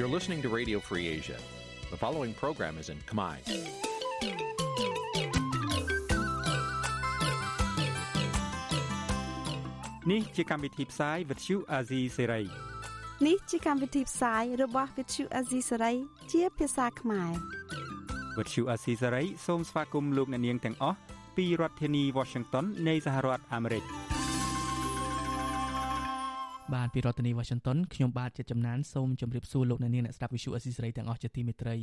[0.00, 1.36] You're listening to Radio Free Asia.
[1.90, 3.36] The following program is in Khmer.
[10.10, 12.44] នេះជាកម្មវិធីផ្សាយ Vuthu Azizi Serai
[13.26, 15.96] នេះជាកម្មវិធីផ្សាយរបស់ Vuthu Azizi Serai
[16.32, 17.32] ជាភាសាខ្មែរ
[18.36, 20.98] Vuthu Azizi Serai សូមស្វាគមន៍លោកអ្នកនាងទាំងអស់
[21.36, 23.84] ពីរដ្ឋធានី Washington នៃសហរដ្ឋអាមេរិក
[26.74, 31.76] បាទពីរដ្ឋធានី Washington ខ្ញុំបាទជាចំណានសូមជម្រាបសួរលោកអ្នកនាងអ្នកស្ដាប់ Vuthu Azizi Serai ទាំងអស់ជាទីមេត្រី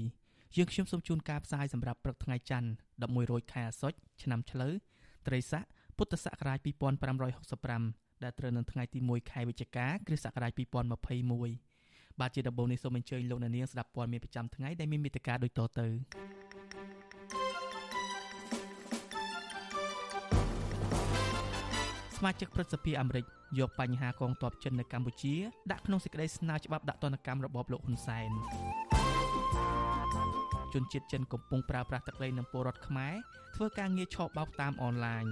[0.55, 2.69] យើងខ្ញុំសូមជូនការផ្សាយសម្រាប់ព្រឹកថ្ងៃច័ន្ទ
[3.01, 4.73] 11រោចខែអាសត់ឆ្នាំឆ្លូវ
[5.27, 5.63] ត្រីស័ក
[5.97, 6.59] ពុទ្ធសករាជ
[7.41, 10.51] 2565ដែលត្រូវនៅថ្ងៃទី1ខែវិច្ឆិកាគ្រិស្តសករាជ
[11.15, 15.87] 2021បាទជាដំបូងនេះសូមអញ្ជើញលោកអ្នកនាងស្ដាប់ព័ត៌មានប្រចាំថ្ងៃដែលមានមេត្តាដូចតទៅ
[22.17, 23.25] សមាជិកព្រឹទ្ធសភាអាមេរិក
[23.59, 25.35] យកបញ្ហាកងទ័ពចិននៅកម្ពុជា
[25.71, 28.29] ដាក់ក្នុងសេចក្តីស្នើច្បាប់ដាក់ទណ្ឌកម្មរបបលោកហ៊ុនសែន
[30.73, 33.13] ជនជាតិចិនកំពុងប្រើប្រាស់ទឹកដីនឹងពលរដ្ឋខ្មែរ
[33.55, 35.25] ធ្វើការងារឆបោកតាមអនឡាញ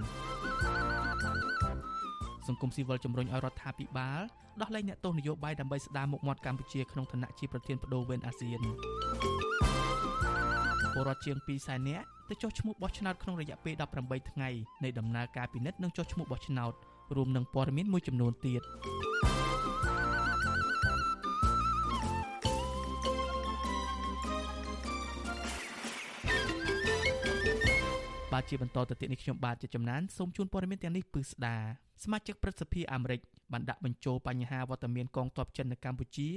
[2.46, 4.20] សង្គមស៊ីវិលជំរុញឲ្យរដ្ឋាភិបាល
[4.60, 8.60] ដោះលែងអ្នកទោសនយោបាយដើម្បីស្ដារមុខមាត់កម្ពុជាក្នុងឋានៈជាប្រធានបដូវវេនអាស៊ាន
[10.92, 14.48] ពលរដ្ឋជាង2សែននាក់ ទៅចុះឈ្មោះបោះឆ្នោតក្នុងរយៈពេល18ថ្ងៃ
[14.84, 16.72] នៃដំណើរការពិនិត្យនិងចុះឈ្មោះបោះឆ្នោត
[17.16, 18.62] រួមនឹងព័ត៌មានមួយចំនួនទៀត
[28.32, 31.56] បាទជាបន្តទៅទៀតនេះខ្ញុំបាទជាចំណានសូមជូនព័ត៌មានទាំងនេះពឺស្ដា
[32.04, 33.20] សមាជិកព្រឹទ្ធសភាអាមេរិក
[33.52, 36.30] បានដាក់បញ្ចូលបញ្ហាវត្តមានកងទ័ពចិននៅកម្ពុជា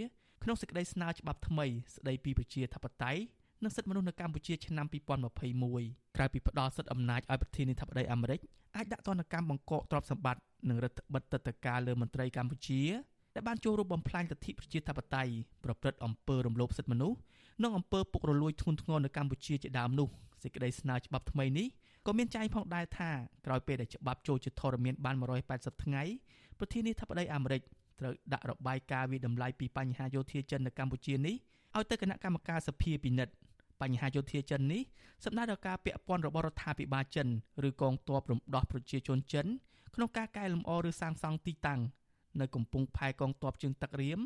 [0.44, 3.22] ក្នុងសេចក្តីស្នើច្បាប់ថ្មីស្តីពីប្រជាធិបតេយ្យ
[3.64, 4.86] និងសិទ្ធិមនុស្សនៅកម្ពុជាឆ្នាំ
[5.52, 8.40] 2021ក្រៅពីផ្ដល់សិទ្ធិអំណាចឲ្យប្រធានាធិបតីអាមេរិក
[8.76, 12.82] អាចដាក់ទណ្ឌកម្មបង្កកទ្រព្យសម្បត្តិនិងរដ្ឋបិទទឹកតការលើមន្ត្រីកម្ពុជា
[13.36, 15.32] ដែលបានចូលរួមបំផ្លាញលទ្ធិប្រជាធិបតេយ្យ
[15.64, 17.18] ប្រព្រឹត្តអំពើរំលោភសិទ្ធិមនុស្ស
[17.64, 20.08] និងអំពើពុករលួយធ្ងន់ធ្ងរនៅកម្ពុជាជាដើមនោះ
[20.44, 21.68] សេចក្តីស្នើច្បាប់ថ្មីនេះ
[22.06, 23.12] ក៏មានចែងផងដែរថា
[23.46, 25.16] ក្រោយពេលដែលច្បាប់ចូលជាធរមានបាន
[25.50, 26.04] 180ថ្ងៃ
[26.60, 27.62] ប្រធានាធិបតីអាមេរិក
[28.00, 31.36] ត្រូវដាក់របាយការណ៍វិដំឡៃពីបញ្ហាយោធាចិននៅកម្ពុជានេះ
[31.76, 33.34] ឲ្យទៅគណៈកម្មការសភាពិនិត្យ
[33.82, 34.82] បញ្ហាយោធាចិននេះ
[35.24, 37.28] សំដៅដល់ការពាក់ព័ន្ធរបស់រដ្ឋាភិបាលចិន
[37.68, 39.46] ឬកងទ័ពរំដោះប្រជាជនចិន
[39.96, 41.82] ក្នុងការកែលម្អឬសាងសង់ទីតាំង
[42.40, 44.20] នៅកំពង់ផែកងទ័ពជើងទឹករៀម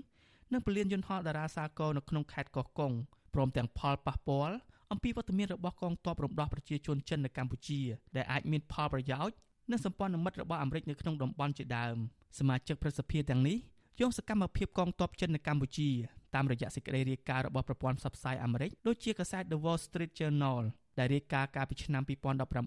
[0.54, 2.92] និងពលានយន្តហោះតារាសាគរនៅក្នុងខេត្តកោះកុង
[3.34, 4.56] ព្រមទាំងផលប៉ះពាល់
[4.92, 7.80] អំពីវត្តមានរបស់កងទ័ពរំដោះប្រជាជនចិននៅកម្ពុជា
[8.16, 9.36] ដែលអាចមានផលប្រយោជន៍
[9.72, 11.96] និងសម្ព័ន្ធមិត្តរបស់អាមេរិកនៅក្នុងតំបន់ជាដើម
[12.40, 13.58] សមាជិកប្រសិទ្ធិទាំងនេះ
[14.02, 15.90] យកសកម្មភាពកងទ័ពចិននៅកម្ពុជា
[16.36, 20.60] តាមរយៈសេចក្តីរាយការណ៍របស់ប្រព័ន្ធផ្សព្វផ្សាយអាមេរិកដូចជាកាសែត The Wall Street Journal
[20.98, 22.04] ដែលរាយការណ៍កាលពីឆ្នាំ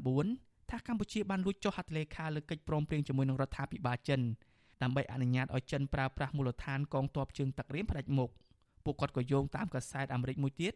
[0.03, 4.21] 2019ថាកម្ពុជាបានលួចចុះហត្ថលេខាលើកិច្ចព្រមព្រៀងជាមួយនឹងរដ្ឋាភិបាលចិន
[4.83, 8.31] ដើម្បីអនុញ្ញាតឲ្យចិនប្រើប្រាស់មូលដ្ឋានកងទ័ពជើងទឹករៀមផ្ដាច់មុខ
[8.85, 10.75] ពួកគាត់ក៏យោងតាមកាសែតអាមេរិកមួយទៀត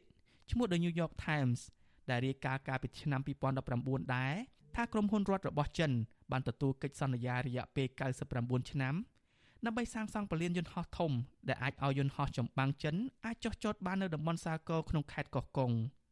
[0.50, 1.60] ឈ្មោះ The New York Times
[2.10, 3.20] ដែលរាយការណ៍កាលពីឆ្នាំ
[3.66, 4.34] 2019ដែរ
[4.76, 5.90] ថាក្រុមហ៊ុនរដ្ឋរបស់ចិន
[6.32, 7.86] បានទទួលកិច្ចសន្យារយៈពេល
[8.28, 8.94] 99ឆ្នាំ
[9.66, 11.12] ដើម្បីសាងសង់ពលានយន្តហោះធំ
[11.48, 12.94] ដែលអាចឲ្យយន្តហោះចម្បាំងចិន
[13.26, 15.70] អាចចុះចតបាននៅតំបន់សាគរក្នុងខេត្តកោះកុង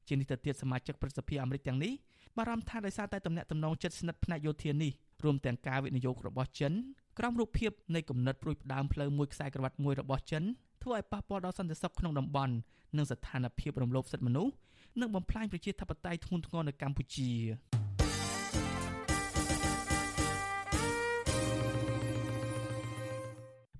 [0.08, 1.92] ជានេះទៅទៀតសមាជិកប្រសិទ្ធិអាមេរិកទាំងនេះ
[2.36, 4.92] បារម្ភថាដោយសារតែទំនាក់ទំនងជិតស្និទ្ធផ្នែកយោធានេះ
[5.24, 6.72] រួមទាំងការវិនិយោគរបស់ចិន
[7.18, 10.42] ក្រោមរូបភាពនៃគំនិតព្រួយផ្ដើមផ្លូវមួយខ្សែក្រវ៉ាត់មួយរបស់ចិន
[10.82, 12.54] ធ្វើឲ្យប៉ះពាល់ដល់សន្តិសុខក្នុងតំបន់
[12.96, 14.52] និងស្ថានភាពរំលោភសិទ្ធិមនុស្ស
[15.00, 17.30] និងបំផ្លាញប្រជាធិបតេយ្យធ្ងន់ធ្ងរនៅកម្ពុជា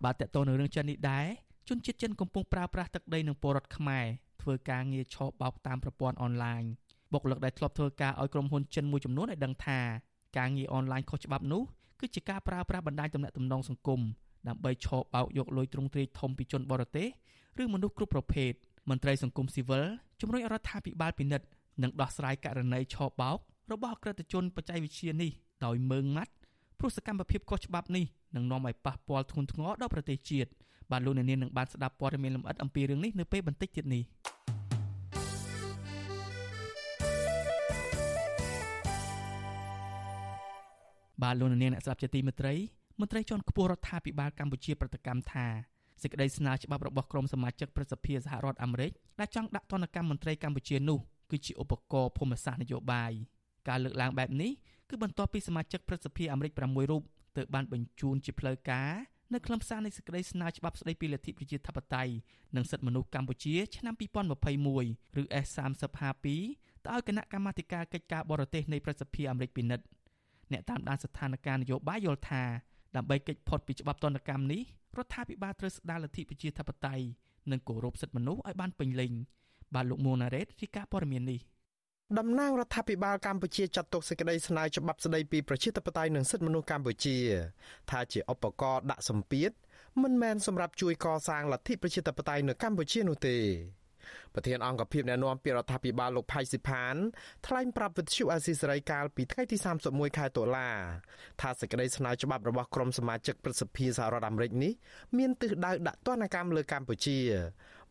[0.05, 1.27] បាទតើតើនៅរឿងចិននេះដែរ
[1.69, 4.07] ជនជាតិចិនកំពុងប្រើប្រាស់ទឹកដីនឹងពលរដ្ឋខ្មែរ
[4.43, 6.63] ធ្វើការងារឆបោកតាមប្រព័ន្ធអនឡាញ
[7.13, 9.81] បុគ្គលិកដែលធ្លាប់ធ្វើការឲ្យក្រុមហ៊ុនចិនមួយចំនួនឲ្យដឹងថា
[10.39, 11.63] ការងារអនឡាញខុសច្បាប់នោះ
[12.01, 14.01] គឺជាការប្រើប្រាស់បណ្ដាញទំនាក់ទំនងសង្គម
[14.49, 17.09] ដើម្បីឆបោកយកលុយទ្រង់ទ្រាយធំពីជនបរទេស
[17.63, 18.53] ឬមនុស្សគ្រប់ប្រភេទ
[18.89, 19.85] មន្ត្រីសង្គមស៊ីវិល
[20.21, 21.47] ជំរុញរដ្ឋាភិបាលពិនិត្យ
[21.83, 23.39] និងដោះស្រាយករណីឆបោក
[23.73, 25.31] របស់អក្រិតជនបច្ចេកវិទ្យានេះ
[25.65, 26.33] ដោយមើងម៉ាត់
[26.79, 28.05] ព្រោះសកម្មភាពខុសច្បាប់នេះ
[28.37, 30.51] នឹងនាំឲ្យប៉ះពាល់ធ្ងន់ធ្ងរដល់ប្រទេសជាតិ
[30.91, 34.03] បាទលោកអ្នកនាងនឹងបានស្ដាប់ព័ត៌មានលម្អិតអំពីរឿងនេះនៅពេលបន្តិចទៀតនេះ
[41.23, 42.55] បាទលោកអ្នកនាងអ្នកស្ដាប់ជាទីមេត្រី
[43.01, 45.47] មន្ត្រីជាន់ខ្ពស់រដ្ឋាភិបាលកម្ពុជាប្រតិកម្មថា
[46.03, 50.99] សេចក្តីស្នើច្បាប់របស់ក្រមសមាជិកប្រសិទ្ធិសហរដ្ឋអាមេរិកដែលចង់ដាក់ទណ្ឌកម្មមន្ត្រីកម្ពុជានោះ
[51.31, 53.13] គឺជាឧបករណ៍ភូមិសាស្ត្រនយោបាយ
[53.69, 54.53] ការលើកឡើងបែបនេះ
[54.89, 57.03] គឺបន្ទាប់ពីសមាជិកប្រសិទ្ធិអាមេរិក6រូប
[57.39, 58.93] ទើបបានបញ្ជូនជាផ្លូវការ
[59.35, 62.13] នៅខ្លឹមសារនៃសេចក្តីស្នើច្បាប់ស្តីពីលទ្ធិប្រជាធិបតេយ្យ
[62.57, 63.95] និងសិទ្ធិមនុស្សកម្ពុជាឆ្នាំ
[64.57, 66.27] 2021ឬ S3052
[66.85, 69.85] ទៅឲ្យគណៈកម្មាធិការកិច្ចការបរទេសនៃប្រសិទ្ធិអាមេរិកពិនិត្យ
[70.53, 72.43] អ្នកតាមដានស្ថានភាពនយោបាយយល់ថា
[72.97, 74.63] ដើម្បីកិច្ចផុតពីច្បាប់ទណ្ឌកម្មនេះ
[74.97, 77.05] រដ្ឋាភិបាលត្រូវស្ដារលទ្ធិប្រជាធិបតេយ្យ
[77.51, 79.13] និងគោរពសិទ្ធិមនុស្សឲ្យបានពេញលេញ
[79.75, 81.41] បាទលោកមួងណារ៉េតរាយការណ៍ព័ត៌មាននេះ
[82.17, 87.17] តំណាងរដ្ឋាភិបាលកម្ពុជាចាត់ទុកសេចក្តីស្នើច្បាប់ស្តីពីប្រជាធិបតេយ្យនិងសិទ្ធិមនុស្សកម្ពុជា
[87.91, 89.51] ថាជាឧបករណ៍ដាក់សម្ពាធ
[90.03, 93.37] មិនមែនសម្រាប់ជួយកសាងលទ្ធិប្រជាធិបតេយ្យនៅកម្ពុជានោះទេ
[94.35, 96.95] ប្រធានអង្គភិបអ្នកណែនាំពីរដ្ឋាភិបាលលោកផៃស៊ីផាន
[97.47, 99.57] ថ្លែងប្រាប់វិទ្យុអាស៊ីសេរីកាលពីថ្ងៃទី
[99.89, 100.71] 31ខែតុលា
[101.41, 104.73] ថាសេចក្តីស្នើច្បាប់របស់ក្រុមសមាជិកព្រឹទ្ធសភាសហរដ្ឋអាមេរិកនេះ
[105.19, 107.19] មានទិសដៅដាក់ទណ្ឌកម្មលើកម្ពុជា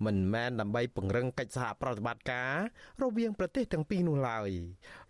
[0.05, 2.53] មិនមែនដើម្បីពង្រឹងកិច្ចសហប្រតិបត្តិការ
[3.01, 4.49] រវាងប្រទេសទាំងពីរនោះឡើយ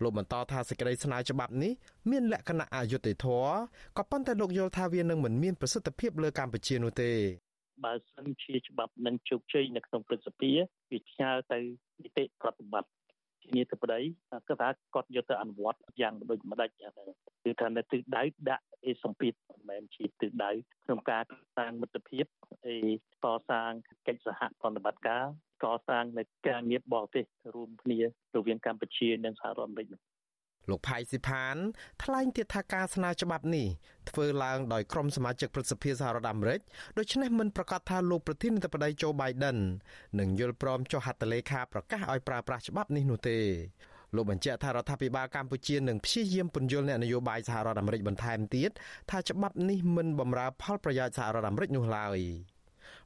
[0.04, 1.74] លោកបន្តថាសេចក្តីស្នើច្បាប់នេះ
[2.12, 3.54] មានលក្ខណៈអយុត្តិធម៌
[3.98, 7.12] ក៏ប៉ុន្តែលោកយល់ថាវានឹងមិនមានប្រសិទ្ធភាពលើកម្ពុជានោះទេ
[7.86, 10.52] បើសិនជាច្បាប់នឹងជោគជ័យនៅក្នុងព្រឹទ្ធសភា
[10.92, 11.60] វាផ្ញើទៅ
[12.04, 12.92] នីតិប្រតិបត្តិ
[13.44, 14.00] ជានីតិបតី
[14.32, 16.70] គាត់ថាគាត់យកទៅអនុវត្តយ៉ាងដូចម្ដេច
[17.44, 20.52] គឺថានៅទិសដៅដាក់អេសម្ពាធមិនមែនជាទិសដៅ
[20.86, 22.26] ក្នុងការកសាងមិត្តភាព
[22.68, 22.76] អេ
[23.24, 23.72] កសាង
[24.08, 25.26] កិច្ចសហប្រតិបត្តិការ
[25.64, 27.26] កសាងនៅការងារបរទេស
[27.56, 28.00] រួមគ្នា
[28.36, 30.00] រវាងកម្ពុជានិងសហរដ្ឋអាមេរិក
[30.70, 31.56] លោកផៃស៊ីផាន
[32.04, 33.68] ថ្លែងទៀតថាការស្នើច្បាប់នេះ
[34.10, 36.60] ធ្វើឡើងដោយក្រុមសមាជិកព្រឹទ្ធសភាសហរដ្ឋអាមេរិក
[36.98, 39.58] ដូច្នេះមិនប្រកាសថាលោកប្រធានាធិបតីโจ Biden
[40.20, 43.38] នឹងយល់ព្រមចុះហត្ថលេខាប្រកាសឲ្យប្រើប្រាស់ច្បាប់នេះនោះទេ
[44.16, 48.72] លោកបញ្ជាក់ថារដ្ឋាភិបាលកម្ពុជានឹងព្យាយាមពន្យល់អ្នកនយោបាយសហរដ្ឋអាមេរិកបន្ថែមទៀត
[49.12, 52.20] ថាច្បាប់នេះមិនបម្រើផលប្រយោជន៍សហរដ្ឋអាមេរិកនោះឡើយ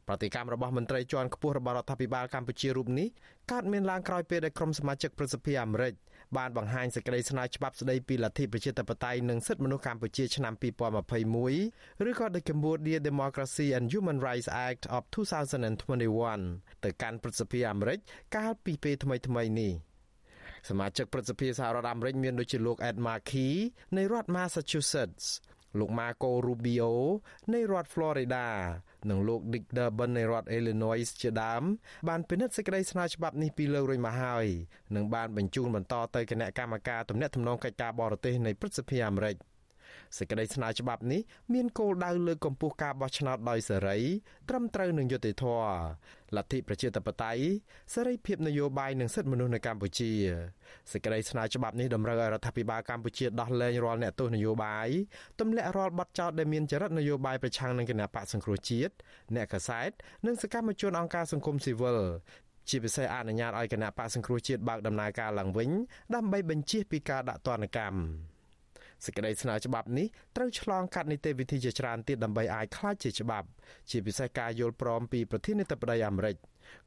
[0.07, 3.07] ប្រតិកម្មរបស់មន្ត្រីជាន់ខ្ពស់របស់រដ្ឋាភិបាលកម្ពុជារូបនេះ
[3.51, 5.93] កើតមានឡើងក្រោយពេលដែលក្រុមសមាជិកព្រឹទ្ធសភាអាមេរិក
[6.37, 17.99] បានបង្ហាញសេចក្តីស្នើច្បាប់ស្តីពីលទ្ធិប្រជាធិបតេយ្យនិងសិទ្ធិមនុស្សកម្ពុជាឆ្នាំ2021ឬក៏ The Cambodia Democracy and Human Rights Act of 2021ទៅកាន់ព្រឹទ្ធសភាអាមេរិក
[18.35, 19.73] កាលពីពេលថ្មីៗនេះ
[20.69, 23.51] សមាជិកព្រឹទ្ធសភាសហរដ្ឋអាមេរិកមានដូចជាលោក Ed Markey
[23.97, 25.25] នៃរដ្ឋ Massachusetts
[25.79, 26.91] លោក Marco Rubio
[27.53, 28.47] នៃរដ្ឋ Florida
[29.09, 31.63] និងលោក Dick Durbin នៃរដ្ឋ Illinois ជាដើម
[32.09, 34.45] បានពិនិត្យសេចក្តីស្នើច្បាប់នេះពីលើករួចមកហើយ
[34.95, 39.35] និងបានបញ្ជូនបន្តទៅគណៈកម្មការទំនាក់ទំនងកិច្ចការបរទេសនៃព្រឹទ្ធសភាអាមេរិក
[40.17, 41.21] សេចក្តីស្នើច្បាប់នេះ
[41.53, 43.97] មានគោលដៅលើកកម្ពស់ការបោះឆ្នោតដោយសេរី
[44.49, 45.71] ត្រឹមត្រូវនឹងយុត្តិធម៌
[46.37, 47.43] លទ្ធិប្រជាធិបតេយ្យ
[47.93, 50.11] សេរីភាពនយោបាយនិងសិទ្ធិមនុស្សនៅកម្ពុជា
[50.91, 54.87] សេចក្តីស្នើច្បាប់នេះតម្រូវឲ្យរដ្ឋាភិបាលកម្ពុជាដោះលែងរាល់អ្នកទោសនយោបាយ
[55.39, 58.93] ទម្លាក់រាល់បទចោទដែលមានចរិតនយោបាយប្រឆាំងនឹងគណបកសង្គ្រោះជាតិ
[59.35, 59.91] អ្នកកសែត
[60.25, 61.99] និងសកម្មជនអង្គការសង្គមស៊ីវិល
[62.69, 65.69] ជាពិសេសអនុញ្ញាតឲ្យគណៈបកសង្គ្រោះជាតិបើកដំណើរការឡើងវិញ
[66.15, 68.30] ដើម្បីបញ្ជៀសពីការដាក់ទណ្ឌកម្ម
[69.05, 73.47] សេចក្តីស្នើច្បាប់នេះត្រូវឆ្លងកាត់នីតិវិធីជាច្រើនទៀតដើម្បីអាចក្លាយជាច្បាប់
[73.89, 76.35] ជាពិសេសការយល់ព្រមពីប្រធានាធិបតីអាមេរិក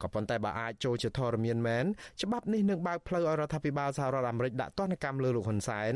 [0.01, 1.85] ក៏ប៉ុន្តែបើអាចចូលជាធរមានមែន
[2.21, 5.93] ច្បាប់នេះនឹងបើកផ្លូវឲ្យរដ្ឋាភិបាលសហរដ្ឋអាមេរិកដាក់ទណ្ឌកម្មលើលោកហ៊ុនសែន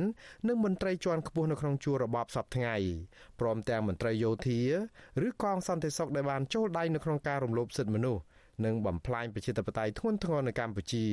[0.47, 2.75] និងមន្ត្រីជាន់ខ្ពស់នៅក្នុងជួររបបសពថ្ងៃ
[3.39, 4.61] ព្រមទាំងមន្ត្រីយោធា
[5.27, 8.21] ឬកងសន្តិសុខដែលបានចូលដៃនៅក្នុងការរំលោភសិទ្ធិមនុស្ស
[8.65, 11.05] និងបំផ្លាញប្រជាធិបតេយ្យធ្ងន់ធ្ងរនៅកម្ពុជា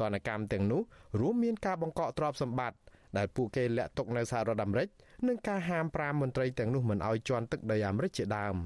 [0.00, 0.82] ទណ្ឌកម្មទាំងនោះ
[1.20, 2.78] រួមមានការបង្កកទ្រព្យសម្បត្តិ
[3.16, 4.88] ដែលពួកគេលាក់ទុកនៅសហរដ្ឋអាមេរិក
[5.28, 8.56] និងការហាម5មន្ត្រីទាំងនោះមិនឲ្យជន់ទឹកដីអាមេរិកជាដើម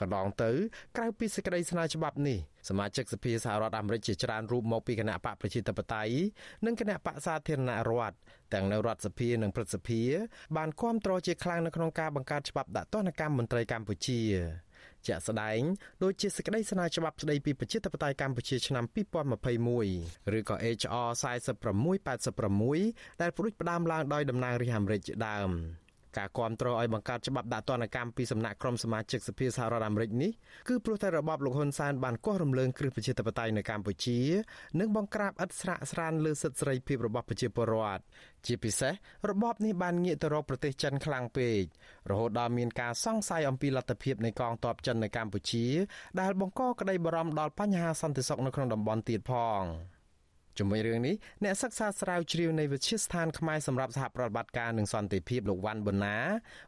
[0.00, 0.50] កន្លងទៅ
[0.96, 2.38] ក្រៅពីសេចក្តីស្នើច្បាប់នេះ
[2.68, 6.14] សមាជិកសភាសហរដ្ឋអាមេរិកជាច្រើនរូបមកពីគណៈបកប្រជាធិបតេយ្យ
[6.66, 8.16] និងគណៈបកសាធារណរដ្ឋ
[8.54, 10.00] ទាំងនៅរដ្ឋសភានិងព្រឹទ្ធសភា
[10.56, 14.20] បានគាំទ្រជាខ្លាំងនៅក្នុងការបង្កើតច្បាប់ដាក់ទណ្ឌកម្មមន្ត្រីកម្ពុជា
[15.06, 15.60] ជាក់ស្ដែង
[16.02, 18.84] ដូចជាសេចក្តីស្នើច្បាប់ស្តីពីប្រជាធិបតេយ្យកម្ពុជាឆ្នាំ
[19.54, 21.08] 2021ឬក៏ HR
[21.92, 25.50] 4686ដែលផ្ដួចផ្ដើមឡើងដោយតំណាងរាស្ត្រអាមេរិកជាដើម
[26.16, 30.30] ការគ្រប់គ្រងឲ្យបង្កើតច្បាប់ដាក់ទណ្ឌកម្មពីសំណាក់ក្រុមសមាជិកសភាសហរដ្ឋអាមេរិកនេះ
[30.68, 34.18] គឺព្រោះតែរបបលោកហ៊ុនសែនបានគាស់រំលើងគ្រឹះប្រជាធិបតេយ្យនៅកម្ពុជា
[34.80, 38.02] និងបង្ក្រាបឥតស្រាកស្រានលើសិទ្ធិសេរីភាពរបស់ប្រជាពលរដ្ឋ
[38.46, 38.92] ជាពិសេស
[39.30, 41.62] របបនេះបានងាកទៅរកប្រទេសចិនខ្លាំងពេក
[42.10, 45.66] រហូតដល់មានការសង្ស័យអំពីលទ្ធភាពនៃកងទ័ពចិននៅកម្ពុជា
[46.20, 49.64] ដែលបង្កក្តីបារម្ភដល់បញ្ហាសន្តិសុខនៅក្នុងតំបន់ទៀតផង។
[50.58, 56.16] ជាមួយរឿងនេះអ្នកសិក្សាស្រាវជ្រាវនៃវិទ្យាស្ថានខ្មែរសម្រាប់សហប្រតិបត្តិការនិងសន្តិភាពលោកវ៉ាន់ប៊ុនណា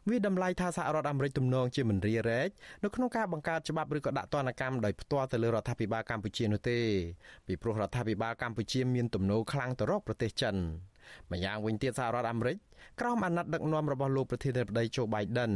[0.09, 2.49] វាតម្លៃថាសហរដ្ឋអាមេរិកទំនងជាមិនរារែក
[2.83, 6.79] នៅក្នុងការបង្កើតច្បាប់ឬក៏ដាក់ទណ្ឌកម្មដោយផ្ទាល់ទៅលើរដ្ឋាភិបាលកម្ពុជានោះទេ
[7.47, 10.55] ពីព្រោះរដ្ឋាភិបាលកម្ពុជាមានទំនោរខ្លាំងទៅរកប្រទេសចិន
[11.31, 12.57] ម្យ៉ាងវិញទៀតសហរដ្ឋអាមេរិក
[12.99, 15.51] ក្រោមអាណត្តិដឹកនាំរបស់លោកប្រធានាធិបតីโจ Biden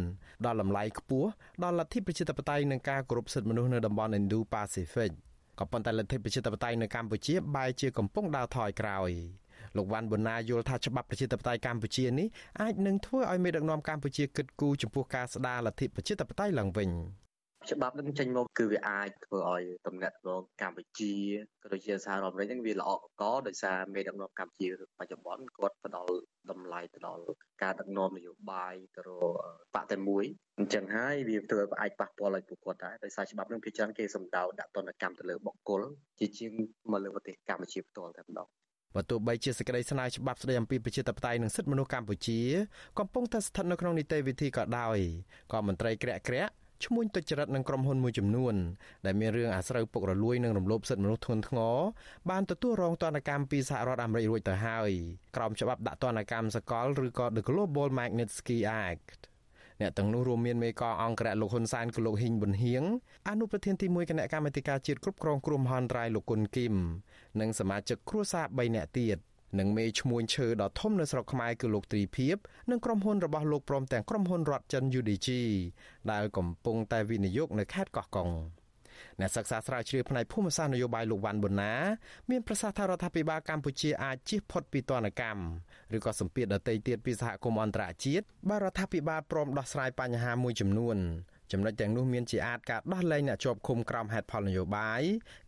[0.46, 1.30] ដល់តម្លៃខ្ពស់
[1.63, 5.12] ដល់លទ្ធិប្រជាធិបតេយ្យនិងការគោរពសិទ្ធិមនុស្សនៅតំបន់ Indo-Pacific
[5.60, 9.12] ក៏ប៉ុន្តែលទ្ធិប្រជាធិបតេយ្យនៅកម្ពុជាបែរជាកំពុងដើរថយក្រោយ
[9.78, 12.28] លោកវ៉ាន់ប៊ុនណាយល់ថាច្បាប់ប្រជាធិបតេយ្យកម្ពុជានេះ
[12.62, 16.90] អាចនឹងធ្វើឲ្យមេដឹកនាំកម្ពុជាគិតគូរចំពោះការស្ដារលទ្ធិប្រជាធិបតេយ្យឡើងវិញ
[17.72, 21.14] ច្បាប់នឹងចេញមកគឺវាអាចធ្វើឲ្យតំណែងរងកម្ពុជា
[21.64, 24.68] ក៏ដូចជាសហរដ្ឋអាមេរិកហ្នឹងវាល្អកកដោយសារមេដឹកនាំកម្ពុជា
[25.00, 26.16] បច្ចុប្បន្នគាត់ផ្ដល់
[26.52, 27.24] តម្លៃទៅដល់
[27.64, 29.38] ការដឹកនាំនយោបាយទៅរក
[29.76, 30.26] បកតែមួយ
[30.60, 35.82] អញ្ចឹងហើយវាធ្វើឲ្យអាចប៉ះពាល់ឲ្យពួកគាត់ដែរដោយសារច្បាប់នឹងភាគច្រើនគេសម្ដៅដាក់ទណ្ឌកម្មទៅលើបុគ្គល
[36.20, 36.52] ជាជាង
[36.92, 38.48] មកលើប្រទេសកម្ពុជាផ្ទាល់តែម្ដង
[38.96, 42.40] បើទោះបីជាសេចក្តីស្នើច្បាប់ស្តីអំពីប្រជាធិបតេយ្យនិងសិទ្ធិមនុស្សកម្ពុជា
[43.00, 44.98] កំពុងតែស្ថិតនៅក្នុងនីតិវិធីក៏ដោយ
[45.54, 48.55] ក៏មន្ត្រីក្រាក់ក្រាក់ ឈ្មោះទុច្ចរិតនឹងក្រុមហ៊ុនមួយចំនួន
[49.05, 51.77] ដែលមានរឿងអាស្រូវពុករលួយនិងរំលោភសិទ្ធិមនុស្សធ្ងន់ធ្ងរ
[52.29, 54.91] បានទទួលរងទណ្ឌកម្មពីសហរដ្ឋអាមេរិករួចទៅហើយ
[55.36, 59.20] ក្រោមច្បាប់ដាក់ទណ្ឌកម្មសកលឬក៏ The Global Magnitsky Act
[59.82, 62.84] អ្នកទាំងនោះរួមមានមេកងអង្គរៈលោកហ៊ុនសែនគឺលោកហ៊ីងប៊ុនហៀង
[63.29, 66.75] អនុប្រធានទី1គណៈកម្មាធិការជាតិគ្រប់គ្រងគ្រោះមហន្តរាយលោកគុណគីម
[67.39, 69.17] និងសមាជិកគ្រួសារ3នាក់ទៀត
[69.60, 72.36] និងមេឈ្មួញឈើដ៏ធំនៅស្រុកខ្មែរគឺលោកទ្រីភិប
[72.72, 75.30] និងក្រុមហ៊ុនរបស់លោកព្រមទាំងក្រុមហ៊ុនរដ្ឋចិន UDG
[76.12, 78.30] ដែលកំពុងតែវិនិយោគនៅខេត្តកោះកុង
[79.20, 81.74] អ្នកសិក្សាស្រាវជ្រាវផ្នែកភូមិសាស្ត្រនយោបាយលោកវ៉ាន់ប៊ុនណា
[82.30, 85.42] មានប្រសាសន៍ថារដ្ឋាភិបាលកម្ពុជាអាចជៀសផុតពីទណ្ឌកម្ម
[85.96, 90.98] ឬក៏សម្ពាធដទៃទៀតពីសហគមន៍អន្តរជាតិបើរដ្ឋាភិបាលព្រមដោះស្រាយបញ្ហាមួយចំនួន
[91.52, 95.02] ចំណុចទាំងនោះមានជាអាចការដោះលែងអ្នកជាប់ឃុំក្រោមហេតុផលនយោបាយ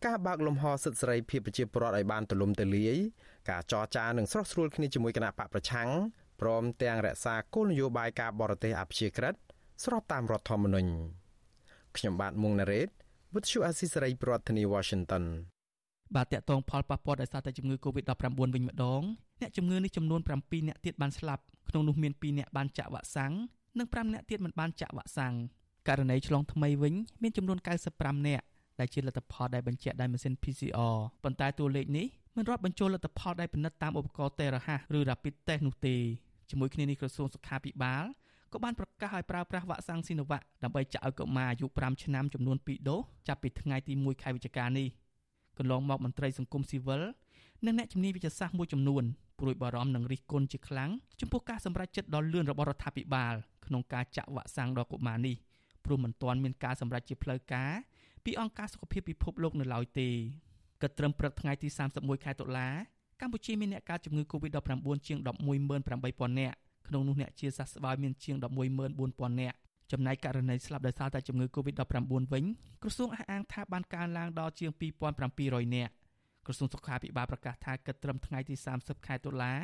[0.06, 2.96] ការបើកលំហសិទ្ធិសេរីភាពប្រជាពលរដ្ឋឲ្យបានទូលំទូលាយ
[3.50, 5.88] ការចរចានិងស្រោះស្រួលគ្នាជាមួយគណៈបកប្រឆាំង
[6.40, 9.34] ព្រមទាំងរក្សាគោលនយោបាយការបរទេសអព្យាក្រឹត
[9.84, 10.90] ស្របតាមរដ្ឋធម្មនុញ្ញ
[11.96, 12.88] ខ្ញុំបាទមុងណារ៉េត
[13.34, 15.24] With you Asisari ប្រធានាទី Washington
[16.16, 18.24] បាទតកតងផលប៉ះពាល់ដោយសារតែជំងឺ Covid-19
[18.54, 19.02] វិញម្ដង
[19.40, 23.32] អ្នកជំងឺនេះចំនួន7អ្នកទៀតបានស្លាប់ក្នុងនោះមាន2អ្នកបានចាក់វ៉ាក់សាំង
[23.78, 25.34] និង5អ្នកទៀតមិនបានចាក់វ៉ាក់សាំង
[25.88, 27.58] ករណីឆ្លងថ្មីវិញមានចំនួន
[27.92, 28.44] 95នាក់
[28.80, 32.06] ដែលជាលទ្ធផលដែលបញ្ជាក់ដោយម៉ាស៊ីន PCR ប៉ុន្តែតួលេខនេះ
[32.38, 35.96] មិនរាប់បញ្ចូលលទ្ធផលដែលពិនិត្យតាមឧបករណ៍តេរ៉ាហាសឬ Rapid Test នោះទេ
[36.50, 38.04] ជាមួយគ្នានេះក្រសួងសុខាភិបាល
[38.52, 44.88] ក៏បានប្រកាសឲ្យប្រើប្រាស់វ៉ាក់សាំងស៊ីណូវ៉ាក់ដើម្បីចាក់ឲ្យកុមារអាយុ5ឆ្នាំចំនួន2ដូសចាប់ពីថ្ងៃទី1ខែវិច្ឆិកានេះ
[45.58, 47.02] កន្លងមកមន្ត្រីសង្គមស៊ីវិល
[47.66, 49.04] និងអ្នកជំនាញវិទ្យាសាស្ត្រមួយចំនួន
[49.38, 50.90] ព្រួយបារម្ភនិងរិះគន់ជាខ្លាំង
[51.20, 53.34] ចំពោះការសម្រេចចិត្តដ៏លឿនរបស់រដ្ឋាភិបាល
[53.66, 55.36] ក្នុងការចាក់វ៉ាក់សាំងដល់កុមារនេះ
[55.84, 57.72] ព្រោះមិនទាន់មានការសម្រេចជាផ្លូវការ
[58.24, 60.10] ពីអង្គការសុខភាពពិភពលោកនៅឡើយទេ
[60.82, 62.68] គិតត្រឹមព្រឹកថ្ងៃទី31ខែតុលា
[63.20, 65.18] កម្ពុជាមានអ្នកកើតជំងឺ Covid-19 ជាង
[65.78, 66.56] 118,000នាក់
[66.88, 68.36] ក្នុងនោះអ្នកជាសះស្បើយមានជាង
[68.88, 69.56] 114,000នាក់
[69.92, 72.44] ចំណែកករណីស្លាប់ដោយសារតែជំងឺ Covid-19 វិញ
[72.82, 74.70] ក្រសួងអះអាងថាបានកើនឡើងដល់ជាង
[75.22, 75.92] 2700នាក់
[76.46, 79.58] ក្រសួងសុខាភិបាលប្រកាសថាគិតត្រឹមថ្ងៃទី30ខែតុលារ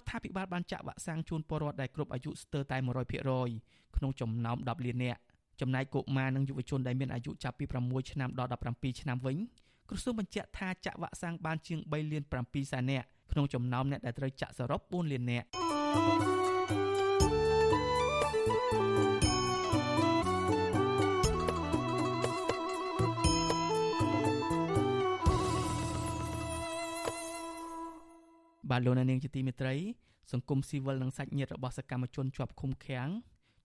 [0.00, 2.76] ដ្ឋាភិបាលបានចាក់វ៉ាក់សាំងជូនពលរដ្ឋដែលគ្រប់អាយុស្ទើរតែ
[3.36, 5.20] 100%ក្នុងចំណោម10លាននាក់
[5.60, 9.36] ចំណែកកុមារនិងយុវជនដែលមានអាយុចាប់ពី6ឆ្នាំដល់17ឆ្នាំវិញ
[9.88, 15.46] ក្រសួងបញ្ជាក់ថាចាក់វ៉ាក់សាំងបានជាង3លាន7សែននាក់ក្នុងចំណោមអ្នកដែលត្រូវចាក់សរុប4លាននាក់
[28.70, 29.74] បាទលោកនាងជាទីមេត្រី
[30.32, 33.08] សង្គមស៊ីវិលនិងសាច់ញាតិរបស់សកម្មជនជាប់ឃុំឃាំង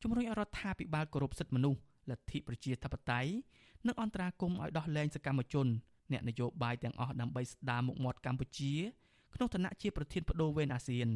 [0.01, 3.31] ជំរុញឲ្យរដ្ឋាភិបាលគោរពសិទ្ធិមនុស្សលទ្ធិប្រជាធិបតេយ្យ
[3.87, 5.67] និងអន្តរាគមន៍ឲ្យដោះលែងសកម្មជន
[6.11, 8.73] អ្នកនយោបាយទាំងអស់ដើម្បីស្ដារមុខមាត់កម្ពុជា
[9.35, 11.09] ក្នុងឋានៈជាប្រធានបដូវវេនអាស៊ាន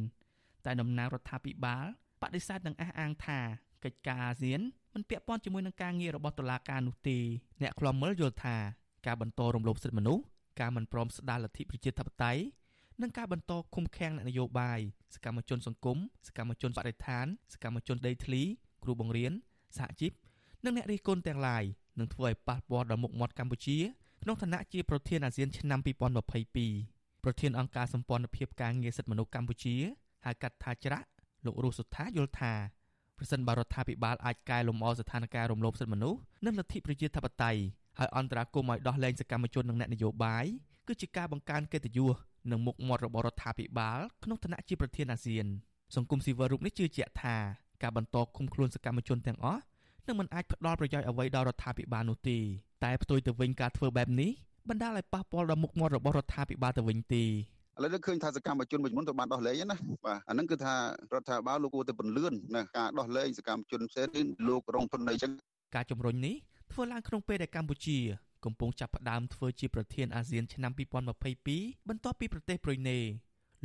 [0.64, 1.84] តែតំណាងរដ្ឋាភិបាល
[2.22, 3.40] បដិសេធនឹងអះអាងថា
[3.84, 4.60] កិច្ចការអាស៊ាន
[4.94, 7.18] មិនពាក់ព័ន្ធជាមួយនឹងការងាររបស់តុលាការនោះទេ
[7.62, 8.56] អ្នកខ្លំមើលយល់ថា
[9.06, 10.22] ការបន្តរំលោភសិទ្ធិមនុស្ស
[10.60, 12.42] ការមិនព្រមស្ដារលទ្ធិប្រជាធិបតេយ្យ
[13.02, 14.80] និងការបន្តឃុំឃាំងអ្នកនយោបាយ
[15.14, 15.98] សកម្មជនសង្គម
[16.28, 18.42] សកម្មជនបរិស្ថានសកម្មជនដីធ្លី
[18.82, 19.32] គ្រូបង្រៀន
[19.78, 20.12] សហជីព
[20.64, 21.64] និងអ្នករិះគន់ទាំងឡាយ
[21.98, 23.78] នឹងធ្វើឲ្យប៉ះពាល់ដល់មុខមាត់កម្ពុជា
[24.26, 25.80] ក្នុងឋានៈជាប្រធានអាស៊ានឆ្នាំ
[26.50, 29.76] 2022ប្រធានអង្គការសម្ព័ន្ធភាពការងារសិទ្ធិមនុស្សកម្ពុជា
[30.24, 31.08] ហៅកាត់ថាច្រាក់
[31.44, 32.52] លោករស់សុថាយល់ថា
[33.18, 37.60] ប្រសិនបើរដ្ឋាភិបាលអាចកែលម្អស្ថានភាពរំលោភសិទ្ធិមនុស្សនិងលទ្ធិប្រជាធិបតេយ្យ
[37.98, 40.44] ហើយអន្តរាគមន៍ឲ្យដោះលែងសកម្មជននិងអ្នកនយោបាយ
[40.86, 42.14] គឺជាការបង្កើនកិត្តិយស
[42.50, 45.46] និងមុខមាត់របស់រដ្ឋាភិបាលក្នុងឋានៈជាប្រធានអាស៊ាន
[45.94, 47.36] សង្គមស៊ីវិលរូបនេះជឿជាក់ថា
[47.82, 49.62] ការបន្តឃុំខ្លួនសកម្មជនទាំងអស់
[50.06, 52.38] នឹងមិនអាចផ្ដល់ប្រយោជន៍អ្វីដល់រដ្ឋាភិបាលនោះទេ
[52.84, 54.30] តែផ្ទុយទៅវិញការធ្វើបែបនេះ
[54.68, 57.28] បណ្ដាលឲ្យប៉ះពាល់ដល់មុខមាត់របស់រដ្ឋាភិបាលទៅវិញទេឥ
[57.82, 59.76] ឡូវឃើញថាសកម្មជនមួយចំនួនទៅបានដោះលែងណា
[60.06, 60.74] បាទអាហ្នឹងគឺថា
[61.12, 65.32] រដ្ឋាភិបាលលោកគួរតែពន្លឿនណាការដោះលែងសកម្មជនផ្សេងនេះលោករងទុនអីចឹង
[65.74, 66.34] ការជំរុញនេះ
[66.72, 67.98] ធ្វើឡើងក្នុងពេលដែលកម្ពុជា
[68.44, 72.98] កំពុងចាប់ផ្ដើមធ្វើជាប្រធានអាស៊ានឆ្នាំ2022បន្ទាប់ពីប្រទេសប្រ៊ុយណេ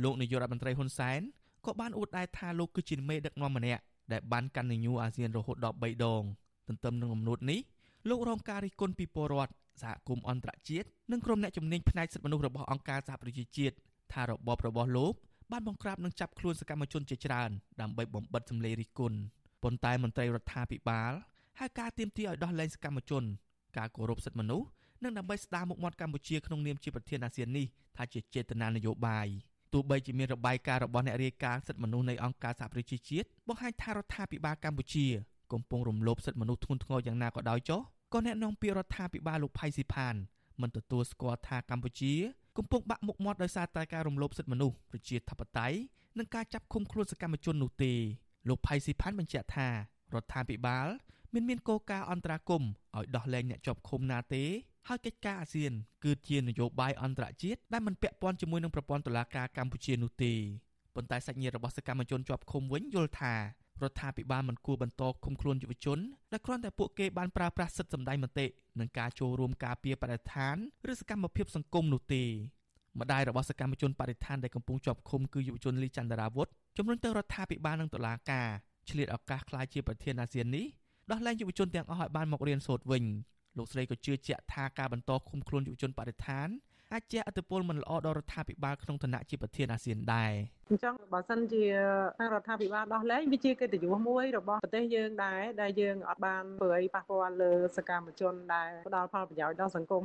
[0.02, 1.20] លោកនាយករដ្ឋមន្ត្រីហ៊ុនសែន
[1.66, 6.22] ក៏បានអួតដែរថាលោកគឺជាមេដឹកនាំម្នាក់ដែលបានកាន់នញូអាស៊ានរហូតដល់3ដង
[6.68, 7.60] ទន្ទឹមនឹងអំណួតនេះ
[8.08, 9.52] លោករងការរិះគន់ពីពលរដ្ឋ
[9.82, 13.74] សហគមន៍អន្តរជាតិនិងក្រុមអ្នកជំនាញផ្នែកសិទ្ធិមនុស្សរបស់អង្គការសហប្រជាជាតិ
[14.12, 15.14] ថារបបរបស់លោក
[15.52, 19.18] បានបង្ក្រាបនិងចាប់ខ្លួនសកម្មជនជាច្រើនដើម្បីបំបិតសម្លេងរិះគន់
[19.62, 21.12] ប៉ុន្តែមន្ត្រីរដ្ឋាភិបាល
[21.58, 23.24] ហើយការទៀមទាឲ្យដោះលែងសកម្មជន
[23.78, 24.66] ការគោរពសិទ្ធិមនុស្ស
[25.04, 27.66] និងដើម្បីស្ដារមុខមាត់កម្ពុជាក្នុងនាមជាប្រធានអាស៊ាននេះ
[27.96, 29.28] ថាជាចេតនានយោបាយ
[29.72, 35.06] ទោះបីជាមានរបាយការណ៍របស់អ្នករាយការណ៍សិទ្ធិមនុស្សនៃអង្គការសហប្រជាជាតិបង្ហាញថារដ្ឋាភិបាលកម្ពុជា
[35.52, 37.80] កំពុងរំលោភសិទ្ធិមនុស្សធ្ងន់ធ្ងរយ៉ាងណាក៏ដោយចុះ
[38.12, 40.14] ក៏អ្នកនាំពាក្យរដ្ឋាភិបាលលោកផៃស៊ីផាន
[40.60, 42.14] មិនទទួលស្គាល់ថាកម្ពុជា
[42.56, 45.76] កំពុងបាក់មុខមាត់ដោយសារតែការរំលោភសិទ្ធិមនុស្សប្រជាធិបតេយ្យ
[46.18, 47.92] និងការចាប់ឃុំខ្លួនសកម្មជននោះទេ
[48.48, 49.72] លោកផៃស៊ីផានបញ្ជាក់ថារ
[50.22, 50.86] ដ្ឋាភិបាល
[51.34, 54.44] មិនមានគោលការណ៍អន្តរាគមន៍ឲ្យដោះលែងអ្នកជាប់ឃុំណាទេ
[54.88, 55.72] ហើយកិច្ចការអាស៊ាន
[56.04, 60.32] គឺជានយោបាយអន្តរជាតិដែលមិនពាក់ព័ន្ធជាមួយនឹងប្រព័ន្ធតុលាការកម្ពុជានោះទេ
[60.94, 63.34] ប៉ុន្តែសាច់ញាតិរបស់សកម្មជនជាប់ឃុំវិញយល់ថា
[63.84, 65.98] រដ្ឋាភិបាលមិនគួរបន្តឃុំខ្លួនយុវជន
[66.32, 68.46] ដែលគ្រាន់តែពួកគេបានប្រើប្រាស់សិទ្ធិសម្ដែងមតិ
[68.80, 70.56] និងការចូលរួមការពារបរិស្ថាន
[70.90, 72.24] ឬសកម្មភាពសង្គមនោះទេ
[73.00, 78.48] ម្ដាយរបស់សកម្មជនបរិស្ថានដែលកំពុងជាប់ឃុំគឺយុវជនលីចន្ទរាវុធជំរុញទៅរដ្ឋាភិបាលនិងតុលាការ
[78.88, 80.66] ឆ្លៀតឱកាសក្លាយជាប្រធានអាស៊ាននេះ
[81.10, 83.04] ដោះលែងយុវជនទាំងអស់ឲ្យបានមករៀនសូត្រវិញ
[83.58, 86.48] លោកស្រីក៏ជឿជាក់ថាការបន្តឃុំខ្លួនយុវជនបរិស្ថាន
[86.94, 90.32] អាចជះឥទ្ធិពលមិនល្អដល់រដ្ឋាភិបាលក្នុងឋានៈជាប្រធានអាស៊ានដែរ
[90.70, 91.64] អញ្ចឹងបើសិនជា
[92.18, 100.04] ខាងរដ្ឋាភិបាលដោះលែងវាជាកិត្តិយសមួយរបស់ប្រទេសយើងដែរដែលយើងអត់បានធ្វើអីប៉ះពាល់លើសកម្មជនដែលផ្ដល់ផលប្រយោជន៍ដល់សង្គម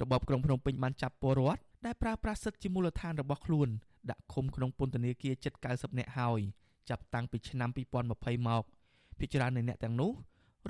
[0.00, 3.68] របបក្រុងភ្នំពេញបានចាប់ពលរដ្ឋដែលប្រើប្រាស់សិទ្ធិជាមូលដ្ឋានរបស់ខ្លួន
[4.10, 6.40] ដាក់ឃុំក្នុងពន្ធនាគារជិត90នាក់ហើយ
[6.90, 7.70] ចាប់តាំងពីឆ្នាំ
[8.08, 8.62] 2020មក
[9.18, 10.12] ភិជាច្រើននៃអ្នកទាំងនោះ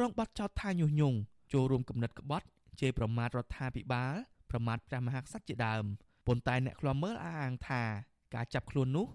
[0.00, 1.18] រងបាត់ចោទថាញុះញង់
[1.52, 2.46] ចូលរួមគំនិតក្បត់
[2.80, 4.14] ជេរប្រមាថរដ្ឋាភិបាល
[4.54, 5.84] ប្រមាថព្រះមហាក្សត្រជាដើម
[6.26, 7.82] ប៉ុន្តែអ្នកខ្លាំមើលអះអាងថា
[8.34, 9.06] ការចាប់ខ្លួននោះ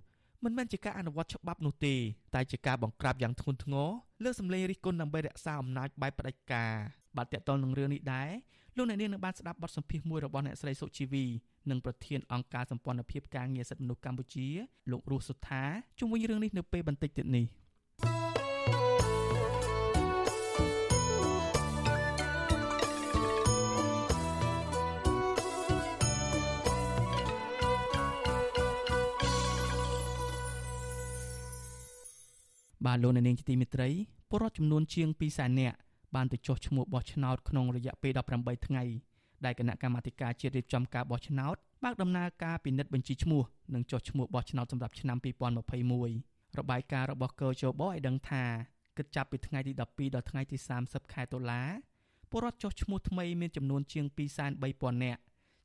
[0.43, 1.95] មិនមែនជាការអនុវត្តច្បាប់នោះទេ
[2.35, 3.89] តែជាការបង្ក្រាបយ៉ាងធ្ងន់ធ្ងរ
[4.23, 6.73] លើសម្លេងរិះគន់ដើម្បីរក្សាអំណាចបែបផ្ដាច់ការ
[7.17, 8.29] បាទតកតលនឹងរឿងនេះដែរ
[8.77, 11.25] លោកអ្នកនាងនឹងបានស្ដាប់បទសម្ភាសន៍មួយរបស់អ្នកស្រីសុជីវី
[11.69, 14.47] និងប្រធានអង្គការសម្ព័ន្ធភាពការងារសិទ្ធិមនុស្សកម្ពុជា
[14.91, 15.63] លោករស់សុថា
[15.99, 17.45] ជុំវិញរឿងនេះនៅពេលបន្តិចទៀតនេះ
[32.85, 33.89] បាទលោកអ្នកនាងជាទីមេត្រី
[34.29, 35.77] ពលរដ្ឋចំនួនជាង2សែននាក់
[36.15, 38.83] បានទៅចុះឈ្មោះបោះឆ្នោតក្នុងរយៈពេល18ថ្ងៃ
[39.45, 45.17] ដែលគណៈកម្មាធិការជាតិរៀបចំការបោះឆ្នោតបើកដំណើរការពិនិត្យបញ្ជីឈ្មោះនិងចុះឈ្មោះបោះឆ្នោតសម្រាប់ឆ្នាំ
[45.87, 48.43] 2021របាយការណ៍របស់កោជបឲ្យដឹងថា
[48.97, 51.61] គិតចាប់ពីថ្ងៃទី12ដល់ថ្ងៃទី30ខែតុលា
[52.31, 54.05] ពលរដ្ឋចុះឈ្មោះថ្មីមានចំនួនជាង
[54.55, 55.21] 230,000នាក់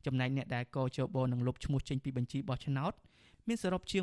[0.06, 2.92] ចំណែកអ្នកដែលកោជបនឹងលុបឈ្មោះចេញពីបញ្ជីបោះឆ្នោត
[3.48, 4.02] មានសរុបជាង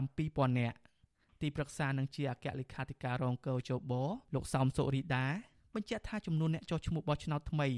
[0.00, 0.76] 170,000នាក់
[1.40, 3.92] ទីប្រឹក្សានិងជាអគ្គលេខាធិការរងកោជប
[4.34, 5.26] លោកសោមសុរីដា
[5.74, 7.68] បញ្ជាក់ថាចំនួនអ្នកចុះឈ្មោះបោះឆ្នោតថ្មី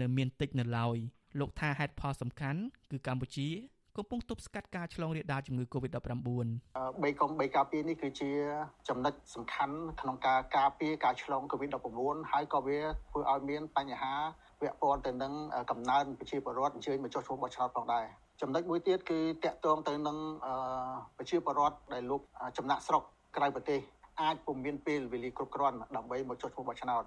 [0.00, 0.96] នៅមានតិចនៅឡើយ
[1.40, 3.48] លោកថាហេតុផលសំខាន់គឺកម្ពុជា
[3.98, 8.30] កំពុងទប់ស្កាត់ការឆ្លងរាលដាលជំងឺ Covid-19 3កុំ3ការពារនេះគឺជា
[8.88, 11.88] ចំណុចសំខាន់ក្នុងការការពារការឆ្លង Covid-19
[12.32, 12.78] ហើយក៏វា
[13.10, 14.14] ធ្វើឲ្យមានបញ្ហា
[14.60, 15.32] ពាក់ព័ន្ធទៅនឹង
[15.70, 18.06] កំណើនប្រជាពលរដ្ឋអញ្ជើញមកចុះឈ្មោះបោះឆ្នោតផងដែរ
[18.46, 20.16] ចំណុចមួយទៀតគឺតកតងទៅនឹង
[21.16, 22.20] ប្រជាពលរដ្ឋដែលលោក
[22.58, 23.02] ចំណាក់ស្រុក
[23.36, 23.80] ក្រៅប្រទេស
[24.22, 27.02] អាចពុំមានពេលវេលាគ្រប់គ្រាន់ដើម្បីមកចុះឈ្មោះបោះឆ្នោត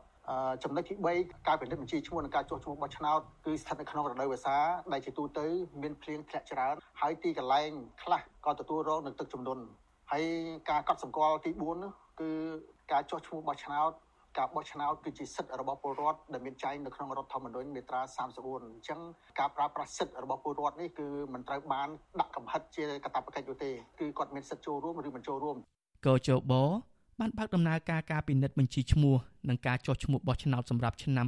[0.64, 4.58] ចំណុចទី3ការពិនិត្យបញ្ជីឈ្មោះនិងការចុះឈ្មោះបោះឆ្នោតគឺស្ថិតនៅក្នុងរដូវវស្សា
[4.94, 5.46] ដែលជាទូទៅ
[5.82, 7.70] មានភ្លៀងធ្លាក់ច្រើនហើយទីកន្លែង
[8.04, 9.64] ខ្លះក៏ទទួលរងនឹងទឹកជំនន់
[10.12, 10.24] ហើយ
[10.70, 12.30] ការកត់សម្គាល់ទី4នោះគឺ
[12.92, 13.92] ការចុះឈ្មោះបោះឆ្នោត
[14.38, 19.00] ការបោះឆ្នោតគឺជាសិទ្ធិរបស់ពលរដ្ឋដែលមានចែងនៅក្នុងរដ្ឋធម្មនុញ្ញមាត្រា34អញ្ចឹង
[19.40, 21.88] ការប្រើប្រាស់សិទ្ធិរបស់ពលរដ្ឋនេះគឺមិនត្រូវបាន
[22.20, 25.58] ដាក់កំហិតជាកាតព្វកិច្ចនោះទេគឺគាត់មានសិទ្ធិចូលរួមឬមិនចូលរួម
[26.08, 26.54] កោជប
[27.20, 29.16] បានបើកដំណើរការការពិនិត្យបញ្ជីឈ្មោះ
[29.50, 31.26] និងការចុះឈ្មោះបោះឆ្នោតសម្រាប់ឆ្នាំ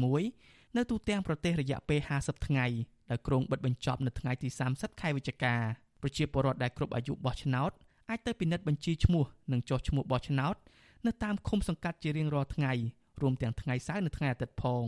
[0.00, 2.66] 2021នៅទូទាំងប្រទេសរយៈពេល50ថ្ងៃ
[3.10, 5.54] ដែលក្រុងបិទបញ្ចប់នៅថ្ងៃទី30ខែវិច្ឆិកា
[6.02, 7.70] ប្រជាពលរដ្ឋដែលគ្រប់អាយុបោះឆ្នោត
[8.10, 10.56] អាចទៅពិនិត្យបញ្ជីឈ្មោះនិងចុះឈ្មោះបោះឆ្នោត
[11.06, 12.72] នៅតាមឃុំសង្កាត់ជារៀងរាល់ថ្ងៃ
[13.22, 14.84] រួមទាំងថ្ងៃសៅរ៍និងថ្ងៃអាទិត្យផង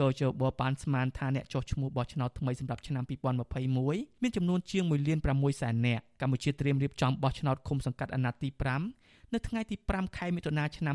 [0.00, 3.04] ក៏ជបបានស្មានថាអ្នកចុះឈ្មោះបោះឆ្នោតថ្មីសម្រាប់ឆ្នាំ
[3.62, 8.48] 2021មានចំនួនជាង1លាន6សែននាក់កម្ពុជាត្រៀមរៀបចំបោះឆ្នោតឃុំសង្កាត់អាណត្តិទី
[8.92, 10.94] 5នៅថ្ងៃទី5ខែមិថុនាឆ្នាំ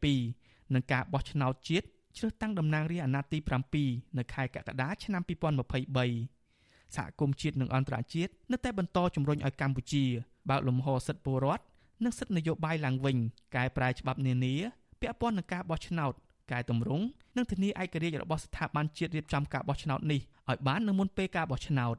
[0.00, 3.38] 2022និងការបោះឆ្នោតជាតិជ្រើសតាំងតំណាងរាស្ត្រអាណត្តិទី
[3.78, 10.04] 7នៅខែកក្កដាឆ្នាំ2023សហគមន៍ជាតិនិងអន្តរជាតិនៅតែបន្តជំរុញឲ្យកម្ពុជា
[10.50, 11.64] បើកលំហសិទ្ធិពលរដ្ឋ
[12.04, 13.16] និងសិទ្ធិនយោបាយឡើងវិញ
[13.56, 14.54] កែប្រែច្បាប់នានា
[15.00, 16.12] ពាក់ព័ន្ធនឹងការបោះឆ្នោត
[16.52, 17.04] កែតម្រង់
[17.36, 21.96] និងធានាឯករាជ្យរបស់ស្ថាប័នជាតិរៀបចំការបោះឆ្នោតនេះឲ្យបាននៅមុនពេលការបោះឆ្នោត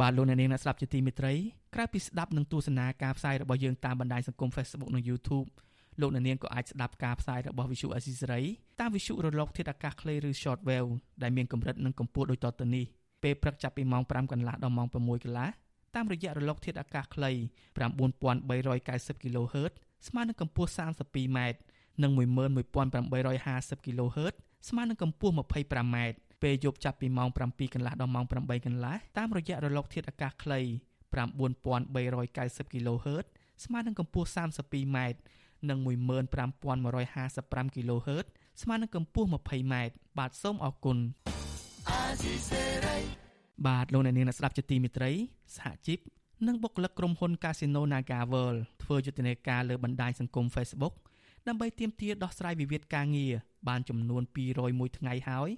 [0.00, 1.34] បាទលោកអ្នកនាងអ្នកស្ដាប់ជាទីមេត្រី
[1.74, 5.48] ក្រៅពីស្ដាប់និងទស្សនាការផ្សាយរបស់យើងតាមបណ្ដាញសង្គម Facebook និង YouTube
[6.00, 8.44] លោកអ្នកនាងក៏អាចស្ដាប់ការផ្សាយរបស់ Visual Assisray
[8.80, 10.90] តាមវិទ្យុរលកធាតុអាកាសខ្លីឬ Shortwave
[11.22, 12.84] ដែលមានកម្រិតនិងកម្ពស់ដូចតទៅនេះ
[13.22, 15.48] ពេលព្រឹកចាប់ពីម៉ោង5កន្លះដល់ម៉ោង6កន្លះ
[15.94, 17.30] តាមរយៈរលកធាតុអាកាសខ្លី
[17.76, 19.72] 9390 kHz
[20.08, 21.38] ស្មើនឹងកម្ពស់ 32m
[22.02, 24.34] និង11850 kHz
[24.68, 25.96] ស្មើនឹងកម្ពស់ 25m
[26.42, 30.60] ពេលយប់ចាប់ពីម៉ោង7កន្លះដល់ម៉ោង8កន្លះតាមរយៈរលកធាតុអាកាសខ្លី
[31.12, 33.26] 9390 kHz
[33.64, 34.98] ស្មើនឹងកម្ពស់ 32m
[35.68, 38.26] និង15155 kHz
[38.62, 39.74] ស្មើនឹងកម្ពស់ 20m
[40.18, 40.98] បាទសូមអរគុណ
[43.66, 45.12] បាទលោកអ្នកនាងអ្នកស្ដាប់ជាទីមេត្រី
[45.56, 45.98] សហជីព
[46.46, 50.94] និងបុគ្គលិកក្រុមហ៊ុន Casino NagaWorld ធ្វើយុទ្ធនាការលើបណ្ដាញសង្គម Facebook
[51.48, 53.32] ដើម្បីទាមទារដោះស្រាយវិវាទការងារ
[53.68, 54.22] បានចំនួន
[54.60, 55.50] 201ថ្ងៃហើយ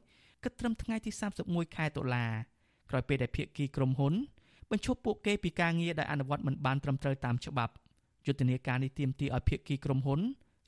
[0.43, 1.11] គិតត្រឹមថ្ងៃទី
[1.45, 2.27] 31ខែតុលា
[2.91, 4.15] ក្រោយពេលដែលភាគីក្រុមហ៊ុន
[4.71, 7.75] បញ្ឈប់ពួកគេពីការងារដែលអនុវត្តមិនបានត្រឹមត្រូវតាមច្បាប់
[8.27, 10.21] យុទ្ធនាការនេះទាមទារឲ្យភាគីក្រុមហ៊ុន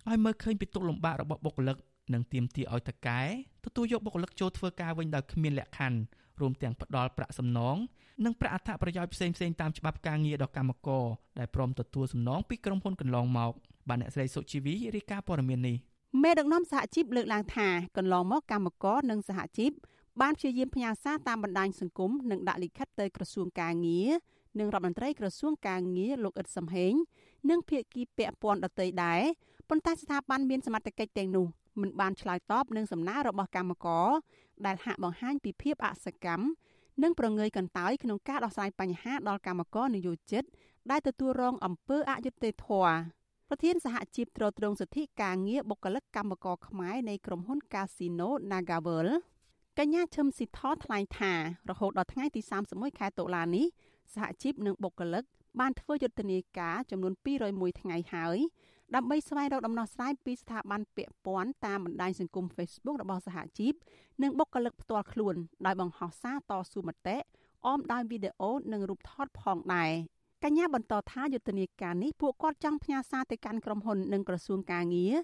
[0.09, 1.77] ឲ្យមើលឃើញពីទុកលំបាករបស់បុគ្គលិក
[2.15, 3.21] និងទាមទារឲ្យតកែ
[3.65, 5.99] ទទួលយកបុគ្គលិកចូលធ្វើការវិញដោយគ្មានលក្ខខណ្ឌ
[6.41, 7.77] រួមទាំងផ្ដល់ប្រាក់សំណង
[8.25, 11.05] និងប្រាក់អត្ថប្រយោជន៍ផ្សេងៗតាមច្បាប់ការងារដល់កម្មករ
[11.39, 13.53] ដែលព្រមទទួលសំណងពីក្រុមហ៊ុនកន្លងមក
[13.89, 15.77] បាទអ្នកស្រីសុជីវីរាយការណ៍ព័ត៌មាននេះ
[16.21, 19.71] មេដឹកនាំសហជីពលើកឡើងថាកន្លងមកកម្មករនិងសហជីព
[20.21, 24.11] បានព្យាយាមផ្ញើសារតាមបណ្ដាញសង្គមនិងដាក់លិខិតទៅក្រសួងការងារ
[24.59, 26.95] និងរដ្ឋមន្ត្រីក្រសួងការងារលោកអ៊ិតសំហេង
[27.51, 29.23] និងភាគីពាក់ព័ន្ធដទៃដែរ
[29.69, 31.47] ប៉ុន្តែស្ថាប័នមានសមត្ថកិច្ចទាំងនោះ
[31.81, 34.09] មិនបានឆ្លើយតបនឹងសំណើរបស់កម្មករ
[34.67, 36.45] ដែលហាក់បង្ហាញពីភាពអសកម្ម
[37.03, 40.45] និងប្រងើយកន្តើយក្នុងការដោះស្រាយបញ្ហាដល់កម្មករនិយោជិត
[40.91, 43.22] ដែលទទួលរងអំពើអយុត្តិធម៌
[43.55, 49.09] ប្រធានសហជីពត្រួតត្រងសិទ្ធិការងារបុគ្គលិកកម្មករខ្មែរនៃក្រុមហ៊ុន Casino Nagavel
[49.79, 51.33] កញ្ញាឈឹមស៊ីថថ្លែងថា
[51.71, 53.67] រហូតដល់ថ្ងៃទី31ខែតុលានេះ
[54.15, 55.25] សហជីពនិងបុគ្គលិក
[55.61, 57.13] បានធ្វើយុទ្ធនាការចំនួន
[57.47, 58.39] 201ថ្ងៃហើយ
[58.95, 63.73] ដើម្បីស្វែងរកដំណោះស្រាយពីស្ថាប័នពាក់ព័ន្ធតាមបណ្ដាញសង្គម Facebook របស់សហជីព
[64.23, 65.35] និងបុគ្គលិកផ្ទាល់ខ្លួន
[65.67, 67.17] ដោយបង្ហោះសារតស៊ូមតិ
[67.67, 69.93] អមដោយវីដេអូនិងរូបថតផងដែរ
[70.47, 75.15] កញ្ញាបន្តថាយុទ្ធនាការនេះពួកគាត់ចង់ផ្ញើសារទៅកាន់ក្រុមហ៊ុននិងក្រសួងការងារ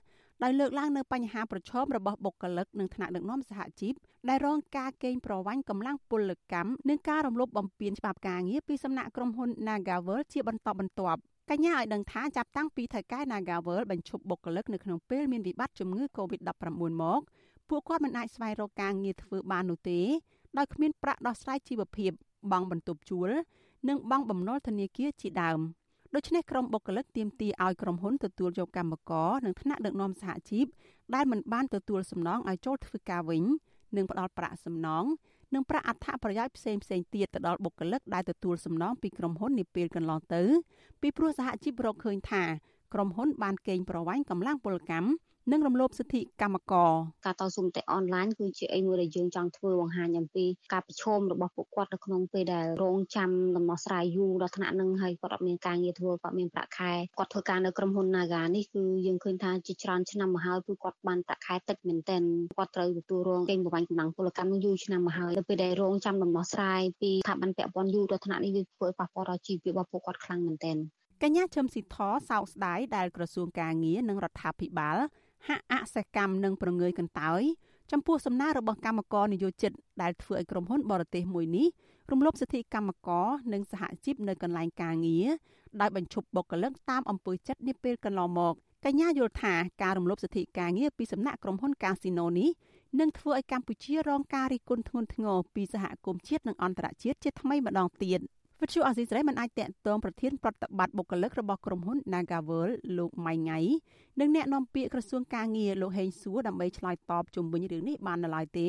[0.43, 3.95] ដោយលើកឡើងនៅបញ្ហាប្រឈមរបស់បុគ្គលិកនិងថ្នាក់ដឹកនាំសហជីព
[4.29, 16.65] ដែលរងការកេងប្រវ័ញ្ចកម្លាំងពលកម្មនិងការរំលោភបំពានច្បាប់ការងារពីសំណាក់ក្រុមហ៊ុន Nagavel ជាបន្តបន្ទាប់កញ្ញាឲ្យដឹងថាចាប់តាំងពីថៅកែ Nagavel បញ្ឈប់បុគ្គលិកនៅក្នុងពេលមានវិបត្តិជំងឺ Covid-19
[17.03, 17.21] មក
[17.69, 20.01] ពួកគាត់មិនអាចស្វែងរកការងារធ្វើបាននោះទេ
[20.59, 22.11] ដោយគ្មានប្រាក់ដោះស្រាយជីវភាព
[22.53, 23.31] បង់បន្ទប់ជួល
[23.89, 25.61] និងបង់បំណុលធនាគារជាដើម។
[26.15, 30.67] ដូច្នេះក្រុមបុគ្គលិកទាមទារឲ្យក្រុមហ៊ុនទទួលយកកម្មករនិងថ្នាក់ដឹកនាំសហជីព
[31.15, 33.45] ដែលមិនបានទទួលសំណងឲ្យចូលធ្វើការវិញ
[33.97, 35.05] និងផ្ដល់ប្រាក់សំណង
[35.55, 40.43] និងប្រាក់អត្ថប្រយោជន៍ផ្សេងផ្សេងទៀតទៅដល់បុគ្គលិកដែលទទួលសំណងពីក្រុមហ៊ុននាពេលកន្លងទៅ
[41.01, 42.45] ពីព្រោះសហជីពរកឃើញថា
[42.95, 45.09] ក្រុមហ៊ុនបានកេងប្រវ័ញ្ចកម្លាំងពលកម្ម
[45.53, 46.91] និងរំលោភសិទ្ធិកម្មករ
[47.27, 62.23] ការតស៊ូមតិអនឡាញគឺជាអីមួយដែលយើងចង់ធ្វើបង្ហាញអំពីការប្រឈមរបស់ពួកគាត់នៅក្នុងពេលដែលរងចាំដំណោះស្រាយយូរដល់ថ្នាក់នឹងហើយគាត់អត់មានការងារធ្វើគាត់មានប្រាក់ខែគាត់ធ្វើការនៅក្រុមហ៊ុន Naga នេះគឺយើងឃើញថាជាច្រើនឆ្នាំមកហើយគឺគាត់បានប្រាក់ខែតិចមែនទែន
[62.57, 70.79] គាត់ត្រូវទទួលរងកេងប្រវ័ញ្ចកម្លាំងពលកម្មនឹងយូរឆ្នាំមកហើយនៅពេលដែលរងចាំដំណោះស្រាយពីស្ថាប័នពាក់ព័ន្ធយូរដល់ថ្នាក់នេះវាធ្វើឲ្យប៉ះពាល់ដល់ជីវភាពរបស់ពួកគាត់ខ្លាំងមែនទែន
[71.23, 71.97] កញ្ញាឈឹមស៊ីធ
[72.31, 74.99] សោកស្ដាយដែលក្រសួងការងារនិងរដ្ឋាភិបាល
[75.47, 77.43] ហាក់អសកម្មនិងប្រងើយកន្តើយ
[77.93, 79.73] ចំពោះសំណើរបស់កម្មករនយោជិត
[80.03, 81.67] ដែលធ្វើឲ្យក្រុមហ៊ុនបរទេសមួយនេះ
[82.11, 85.29] រំលោភសិទ្ធិកម្មករនិងសហជីពនៅកន្លែងការងារ
[85.81, 92.51] ដោយបញ្ឈប់បុគ្គលិកតាមអំពើចិត្តនាពេលកន្លងមកកញ្ញាយល់ថាការរំលោភសិទ្ធិការងារពីសំណាក់ក្រុមហ៊ុនកាស៊ីណូនេះ
[93.01, 98.21] នឹងធ្វើឲ្យកម្ពុជារងការរិះគន់ធ្ងន់ធ្ងរពីសហគមន៍ជាតិនិងអន្តរជាតិជាថ្មីម្ដងទៀត។
[98.63, 102.69] វិទ្យុអសីស្រីមិនអាចតាក់ទងប្រធានប្រតិបត្តិបុគ្គលិករបស់ក្រុមហ៊ុន Nagavel
[102.99, 103.59] លោកម៉ៃងៃ
[104.21, 108.69] និងអ្នកនាំពាក្យក្រសួងការងារលោកហេងសួរដើម្បីឆ្លើយតបជុំវិញរឿងនេះបាននៅឡើយទេ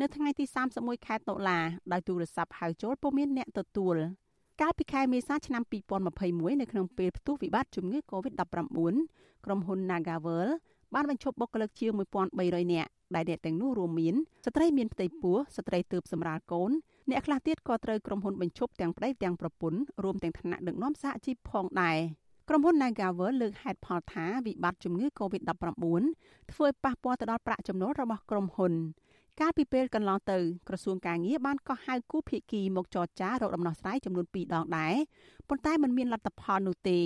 [0.00, 0.44] នៅថ្ងៃទី
[0.76, 1.58] 31ខែតុលា
[1.92, 3.96] ដោយទូរស័ព្ទហៅចូលពុំមានអ្នកទទួល
[4.60, 5.62] កាលពីខែមេសាឆ្នាំ
[6.12, 8.94] 2021នៅក្នុងពេលផ្ទុះវិបត្តិជំងឺ Covid-19
[9.44, 10.48] ក្រុមហ៊ុន Nagavel
[10.94, 11.92] បានបញ្ឈប់បុគ្គលិកជាង
[12.32, 14.14] 1300នាក់ដែលអ្នកទាំងនោះរួមមាន
[14.46, 16.72] ស្ត្រីមានផ្ទៃពោះស្ត្រីទើបសម្រាលកូន
[17.10, 21.98] អ្នកខ្លះទៀតក៏ត្រូវក្រុមហ៊ុនបញ្ឈប់ទាំងប្តីទាំងប្រពន្ធរួមទាំងថ្នាក់ដឹកនាំសហជីពផងដែរ
[22.48, 25.50] ក្រុមហ៊ុន Nagavel លើកហេតុផលថាវិបត្តិជំងឺ Covid-19
[26.52, 28.72] ធ្វើឲ្យប៉ះពាល់ទៅដល់ប្រាក់ចំណូលរបស់ក្រុមហ៊ុន
[29.40, 34.94] កាលពីពេលកន្លងទៅក្រសួងការងារបានកោះហៅគូភាគីមកចរចារកដំណោះស្រាយចំនួន2ដងដែរ
[35.48, 36.98] ប៉ុន្តែมันមានលទ្ធផលនោះទេ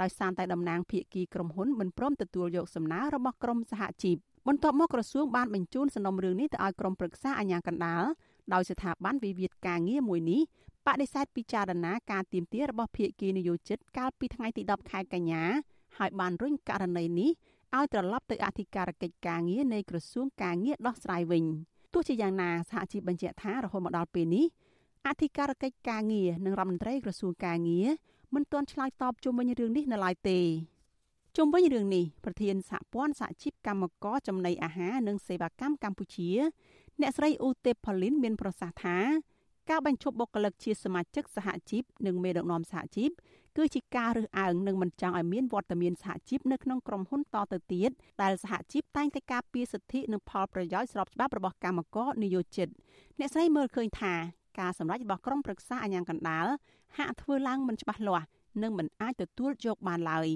[0.00, 4.16] ដោយសារតែតំណាងភាគីក្រុមហ៊ុនមិនព្រមទទួលយកសំណើរបស់ក្រុមសហជីព
[4.48, 8.04] បន្ទាប់មកក្រសួងបានបញ្ជូនសំណុំរឿងនេះទៅឲ្យក្រុមប្រឹក្សាអាជ្ញាកណ្ដាល
[8.52, 10.40] ដោយស្ថាប័នវិវាទការងារមួយនេះ
[10.86, 15.42] បដិសេធពិចារណាការទៀមទារបស់ភាគីនយោជិតកាលពីថ្ងៃទី10ខែកញ្ញា
[15.98, 17.30] ហើយបានរុញករណីនេះ
[17.76, 21.44] ឲ្យត្រឡប់ទៅអធិការកិច្ចការងារនៃក្រសួងការងារដោះស្រាយវិញ
[21.92, 24.46] ទោះជាយ៉ាងណាសហជីពបញ្ជាក់ថារហូតមកដល់ពេលនេះ
[25.06, 27.88] អធិការកិច្ចការងារនិងរដ្ឋមន្ត្រីក្រសួងការងារ
[28.34, 30.40] មិនទាន់ឆ្លើយតបជុំវិញរឿងនេះនៅឡើយទេ
[31.36, 36.30] ជុំវិញរឿងនេះប្រធានសហព័ន្ធសហជីពកម្មករចំណីអាហារនិងសេវាកម្មកម្ពុជា
[37.00, 38.96] អ្នកស្រីអ៊ូទេផូលីនមានប្រសាសន៍ថា
[39.70, 43.10] ការបញ្ឈប់បុគ្គលិកជាសមាជិកសហជីពនិងមេដឹកនាំសហជីព
[43.56, 47.90] គឺជាការរើសអើងនិងមិនចង់ឲ្យមានវត្តមានសហជីពនៅក្នុងក្រុមហ៊ុនតទៅទៀត
[48.22, 52.68] ដែលសហជីពតែងតែការពារសិទ្ធិនិងផលប្រយោជន៍ស្របច្បាប់របស់កម្មករនិយោជិត
[53.18, 54.14] អ្នកស្រីមើលឃើញថា
[54.60, 56.46] ការសម្រេចរបស់ក្រុមប្រឹក្សាអាជ្ញាកណ្ដាល
[56.96, 58.26] ហាក់ធ្វើឡើងមិនច្បាស់លាស់
[58.62, 60.28] និងមិនអាចទទួលយកបានឡើយ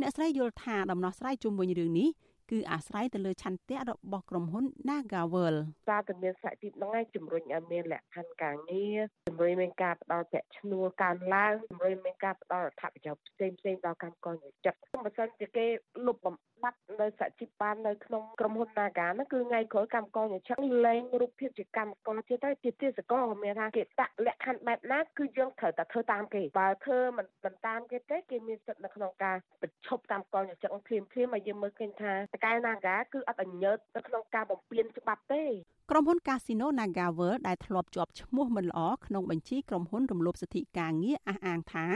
[0.00, 2.08] អ្នកស្រីយល់ថាដំណោះស្រាយជុំវិញរឿងនេះ
[2.50, 5.56] គឺអាស្រ័យទៅលើឆន្ទៈរបស់ក្រុមហ៊ុន Nagavel
[5.88, 15.66] សារទៅមានសហជីពហ្នឹងឯងជំរុញឲ្យមានលក្ខខណ្ឌការងារជំរុញមានការផ្ដល់ប្រាក់ឈ្នួលកើនឡើងជំរុញមានការផ្ដល់អត្ថប្រយោជន៍ផ្សេងផ្សេងដល់កម្មករនិយោជិតបើសិនជាគេ
[16.06, 35.44] លុបបំបត្តិនៅសហជីពបាននៅក្នុងក្រុមហ៊ុន Naga ហ្នឹងគឺថ្ងៃក្រោយកម្មករនិយោជិតលែងរូបភាពជាកម្មករទៀតទៅជាទេសកលមានថាគេដាក់លក្ខខណ្ឌបែបណាគឺយើងត្រូវតែធ្វើតាមគេបើធ្វើមិនមិនតាមគេទេគេមានសិទ្ធិនៅក្នុងការបញ្ឈប់កម្មករនិយោជិតភ្លាមភ្លាមឲ្យយើងមើលឃើញថាតកែ Naga គឺអត់អញ្ញើតនៅក្នុងការបំពេញច្បាប់ទេ
[35.90, 41.86] ក្រុមហ៊ុន Casino NagaWorld ដែលធ្លាប់ជាប់ឈ្មោះមិនល្អក្នុងបញ្ជីក្រុមហ៊ុនរំលោភសិទ្ធិការងារអះអាងថា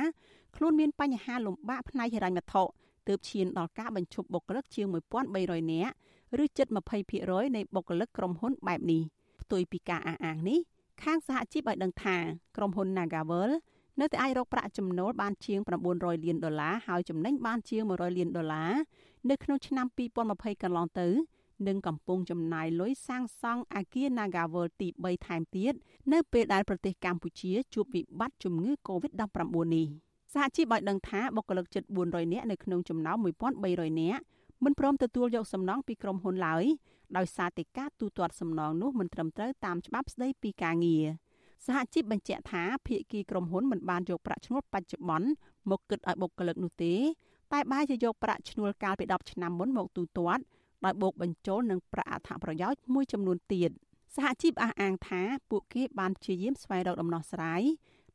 [0.57, 2.63] ខ្លួនមានបញ្ហាលំបាកផ្នែកហិរញ្ញវត្ថុ
[3.09, 4.87] ទើបឈានដល់ការបញ្ឈប់បុគ្គលិកជាង
[5.29, 5.95] 1300នាក់
[6.45, 6.67] ឬជិត
[7.13, 9.03] 20%នៃបុគ្គលិកក្រុមហ៊ុនបែបនេះ
[9.43, 10.59] ផ្ទុយពីការអះអាងនេះ
[11.03, 12.17] ខាងសហជីពឲ្យដឹងថា
[12.57, 13.55] ក្រុមហ៊ុន NagaWorld
[14.01, 15.61] នៅតែអាចរកប្រាក់ចំណូលបានជាង
[15.93, 18.73] 900លានដុល្លារហើយចំណេញបានជាង100លានដុល្លារ
[19.31, 19.87] នៅក្នុងឆ្នាំ
[20.25, 21.09] 2020កន្លងទៅ
[21.67, 25.73] និងកំពុងចំណាយលុយសាងសង់អគារ Nagavel ទី3ថែមទៀត
[26.13, 29.87] នៅពេលដែលប្រទេសកម្ពុជាជួបវិបត្តិជំងឺ Covid-19 នេះ
[30.33, 33.17] សហជីពឲ្យដឹងថាបុគ្គលិកជិត400នាក់នៅក្នុងចំណោម
[33.59, 34.23] 1300នាក់
[34.65, 36.65] មិនព្រមទទួលយកសំណងពីក្រុមហ៊ុនឡើយ
[37.17, 41.05] ដោយសារតែការទូទាត់សំណងនោះមិនត្រឹមត្រូវតាមច្បាប់ស្តីពីការងារ
[41.67, 45.29] សហជីពបញ្ជាក់ថាភាគីក្រុមហ៊ុនមិនបានយកប្រាក់ឈ្នួលបច្ចុប្បន្ន
[45.71, 46.95] មកគិតឲ្យបុគ្គលិកនោះទេ
[47.53, 50.43] តែបែរជាយកប្រាក់ឈ្នួលកាលពី10ឆ្នាំមុនមកទូទាត់
[50.85, 53.71] ដោយបូកបញ្ចូលនឹងប្រាក់អត្ថប្រយោជន៍មួយចំនួនទៀត
[54.15, 57.63] សហជីពអះអាងថាពួកគេបានព្យាយាមស្វែងរកដំណោះស្រាយ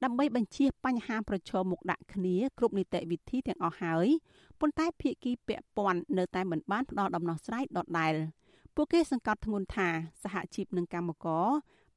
[0.03, 4.07] ដើម្បីបញ្ជៀសបញ្ហាប្រឈមមុខដាក់គ្នាគ្រប់នីតិវិធីទាំងអស់ហើយ
[4.59, 8.13] ប៉ុន្តែភាគីពាក់ព័ន្ធនៅតែមិនបានផ្ដល់ដំណោះស្រាយដដែល
[8.75, 9.89] ពួកគេសង្កត់ធ្ងន់ថា
[10.23, 11.47] សហជីពនិងកម្មករ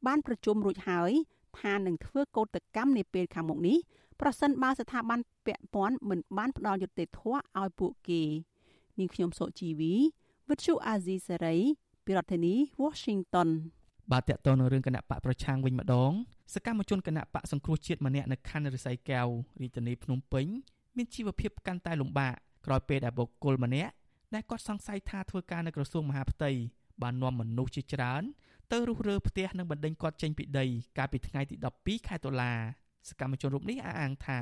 [0.07, 1.13] បានប្រជុំរួចហើយ
[1.61, 3.79] ថានឹងធ្វើកោតកម្មនាពេលខាងមុខនេះ
[4.21, 8.23] ប្រសិនបើស្ថាប័នពាក់ព័ន្ធមិនបានផ្ដល់យុត្តិធម៌ឲ្យពួកគេ
[8.99, 9.95] នាងខ្ញុំសុជីវី
[10.49, 11.57] វិទ្យុអាស៊ីសេរី
[12.05, 13.49] ពីរដ្ឋធានី Washington
[14.13, 16.13] បាទតកតនៅរឿងគណៈបកប្រឆាំងវិញម្ដង
[16.55, 19.29] សកម្មជនគណៈបកសង្គ្រោះជាតិម្នាក់នៅខណ្ឌរិស័យកែវ
[19.61, 20.47] រាជធានីភ្នំពេញ
[20.97, 22.35] មានជីវភាពកាន់តែលំបាក
[22.67, 23.93] ក្រោយពេលដែលបុគ្គលម្នាក់
[24.35, 26.51] ដែលគាត់សង្ស័យថាធ្វើការនៅក្រសួងមហាផ្ទៃ
[27.03, 28.23] បាននាំមនុស្សជាច្រើន
[28.73, 30.67] ទៅរុះរើផ្ទះនិងបណ្ដេញគាត់ចេញពីដី
[30.99, 32.53] កាលពីថ្ងៃទី12ខែតុលា
[33.09, 34.41] សកម្មជនរូបនេះអះអាងថា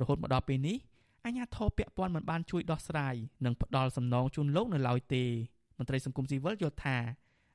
[0.00, 0.76] រហូតមកដល់ពេលនេះ
[1.24, 3.14] អាជ្ញាធរពាក់ព័ន្ធមិនបានជួយដោះស្រាយ
[3.44, 5.24] និងផ្ដល់សំណងជូនលោកនៅឡើយទេ
[5.78, 6.96] មន្ត្រីសង្គមស៊ីវិលយល់ថា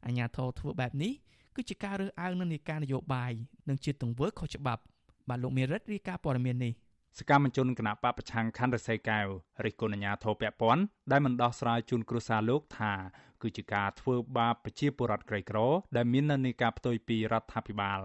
[0.05, 1.13] អាជ្ញាធរធ្វើបែបនេះ
[1.55, 3.31] គឺជាការរើសអើងនឹងនីការនយោបាយ
[3.69, 4.81] និងជាទង្វើខុសច្បាប់
[5.29, 6.73] បាទលោកមេរិតរាយការណ៍ព័ត៌មាននេះ
[7.17, 9.25] សកម្មជនគណៈបពប្រឆាំងខណ្ឌរសីកែវ
[9.65, 12.93] រិះគន់អាជ្ញាធរពាក់ព័ន្ធដែលមិនដោះស្រាយជូនគ្រួសារលោកថា
[13.41, 15.57] គឺជាការធ្វើបាបប្រជាពលរដ្ឋក្រីក្រ
[15.95, 17.99] ដែលមាននានាការផ្ទុយពីរដ្ឋាភិបាល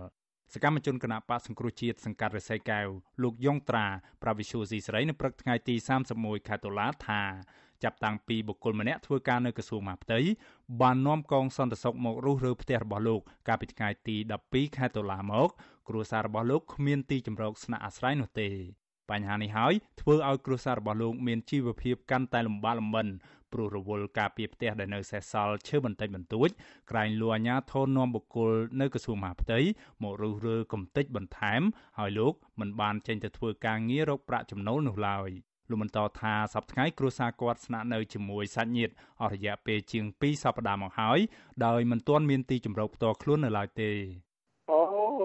[0.55, 2.87] សកម្មជនគណៈបកសង្គ្រោះជាតិសង្កាត់រស័យកែវ
[3.23, 3.87] លោកយ៉ងត្រា
[4.23, 5.75] ប្រាវិសុយស៊ីស្រីនៅព្រឹកថ្ងៃទី
[6.13, 7.23] 31ខែតុលាថា
[7.85, 10.21] ចាប់តាំងពីបុគ្គលម្នាក់ធ្វើការនៅក្រសួងមហាផ្ទៃ
[10.81, 14.17] បាននាំកងសន្តិសុខមករុះរើផ្ទះរបស់លោក កាលពីថ្ងៃទី
[14.49, 15.49] 12ខែតុលាមក
[15.89, 18.49] គ្រួសាររបស់លោកគ្មានទីជម្រកស្នាក់អាស្រ័យនោះទេ
[19.11, 23.07] បញ្ហានេះហើយធ្វើឲ្យគ្រួសាររបស់លោកមានជីវភាពកាន់តែលំបាកលំបិន
[23.55, 26.49] ព្រោះរវល់ការពីផ្ទះដែលនៅសេសសល់ឈើបន្តិចបន្តួច
[26.91, 29.59] ក្រែងលួអាញាធននាំបុគ្គលនៅក្រសួងមហាផ្ទៃ
[30.03, 31.63] មករុះរើកំទេចបន្ថែម
[31.99, 35.31] ហើយលោកមិនបានចេញទៅធ្វើការងាររកប្រាក់ចំណូលនោះឡើយ
[35.71, 41.19] លោកបន្តថាសប្តាហ៍ថ្ងៃគ្រួសារគាត់ស្នាក់នៅជាមួយសាច់ញាតិអស់រយៈពេលជាង2សប្តាហ៍មកហើយ
[41.67, 43.91] ដោយមិនទាន់មានទីជម្រកផ្ទាល់ខ្លួននៅឡើយទេ
[44.71, 44.81] អូ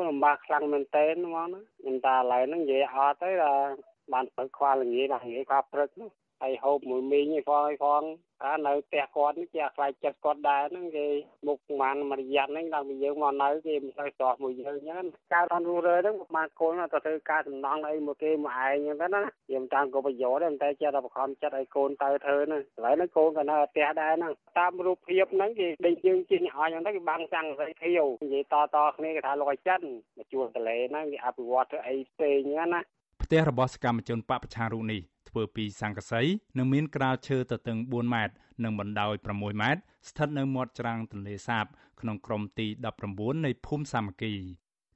[0.07, 3.71] លំបាកខ្លាំងមែនតើហ្មងណាខ្ញុំតាឥឡូវហ្នឹងនិយាយអត់ទៅដល់
[4.13, 6.09] បានព្រឹកខ្វល់ល្ងាចដល់ល្ងាចខ្វល់ព្រឹកនោះ
[6.41, 8.04] ហើយហូបមួយមីងឯផងឯផង
[8.45, 11.08] អានៅផ្ទះគាត់នេះជាខ្លាចចិត្តគាត់ដែរហ្នឹងគេ
[11.47, 19.21] មុខបានមករយៈហ្នឹងដល់ពីយើងមកនៅគេមិនទៅស្រស់មួយយើងអញ្ចឹងការរនរੂរើហ្នឹងបានកូនទៅធ្វើការសំណងអីមកគេមកឯងអញ្ចឹងទៅណា
[19.52, 29.82] យើងតាមក៏ប្រយោជន៍ដែរតែចេះតែបង្ខំចិត្តឲ្យកូនទៅធ្វើហ្នឹងឥឡូវហ្នឹងកូនក៏នៅផ្ទះដែរហ្នឹងតាមរូបភាពហ្នឹងគេដេកយើងជិះអស់អញ្ចឹងទៅគេបាំងចាំងសេរីធាវនិយាយតតគ្នាគេថាលោកឲ្យចិន
[30.17, 32.82] មកជួលតលេហ្នឹងគេអភិវឌ្ឍធ្វើអីផ្សេងហ្នឹងណា
[33.23, 36.21] ផ្ទះរបស់សកម្មជនបពប្រឆាំងរូបនេះ ធ្វើពីសង្កសី
[36.57, 41.65] និងមានក្រាលឈើទទឹង4ម៉ែត្រនិងបណ្ដោយ6ម៉ែត្រស្ថិតនៅមាត់ច្រាំងទន្លេសាប
[41.99, 42.67] ក្នុងក្រុមទី
[43.05, 44.35] 19នៃភូមិសាមគ្គី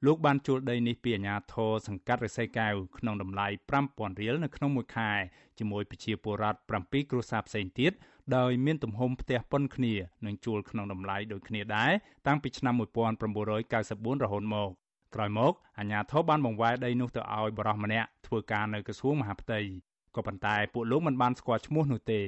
[0.06, 3.46] លោកបានជួលដីនេះពីអាជ្ញាធរសង្កាត់រិស័យកែវក្នុងតម្លៃ
[3.84, 5.10] 5000រៀលនៅក្នុងមួយខែ
[5.58, 7.92] ជាមួយប្រជាពលរដ្ឋ7គ្រួសារផ្សេងទៀត
[8.36, 9.94] ដោយមានទំហំផ្ទះប៉ុនគ្នា
[10.26, 11.92] និងជួលក្នុងតម្លៃដូចគ្នាដែរ
[12.26, 14.70] តាំងពីឆ្នាំ1994រហូតមក
[15.14, 19.60] ក្រោយមកអាជ្ញាធរបានបង្វែរដីនោះទៅឲ្យបរិសម្នាក់ធ្វើការនៅក្រសួងមហាផ្ទៃ
[20.16, 22.22] ក៏ប៉ុន្តែពួកលោកមិនបានស្គាល់ឈ្មោះនោះទេ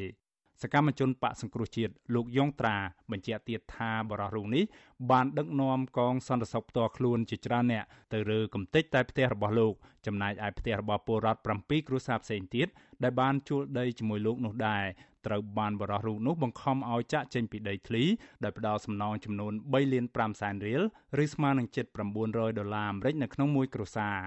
[0.63, 2.77] សកម្មជនបកសង្គ្រោះជាតិលោកយ៉ងត្រា
[3.11, 4.65] បញ្ជាក់ទៀតថាបរិះរូបនេះ
[5.11, 9.75] បានដឹកនាំកងសន្តិសុខផ្ទាល់ខ្លួនជាច្រើនអ្នកទៅរើកំទេចតែផ្ទះរបស់លោក
[10.07, 12.69] ចំណែកឯផ្ទះរបស់ពលរដ្ឋ7គ្រួសារផ្សេងទៀត
[13.03, 14.85] ដែលបានជួលដីជាមួយលោកនោះដែរ
[15.27, 18.03] ត្រូវបានបរិះរូបនោះបង្ខំឲ្យចាក់ចេញពីដីធ្លី
[18.45, 20.83] ដោយផ្ដល់សំណងចំនួន3លាន5សែនរៀល
[21.23, 21.87] ឬស្មើនឹងជិត
[22.23, 24.19] 900ដុល្លារអាមេរិកនៅក្នុងមួយគ្រួសារ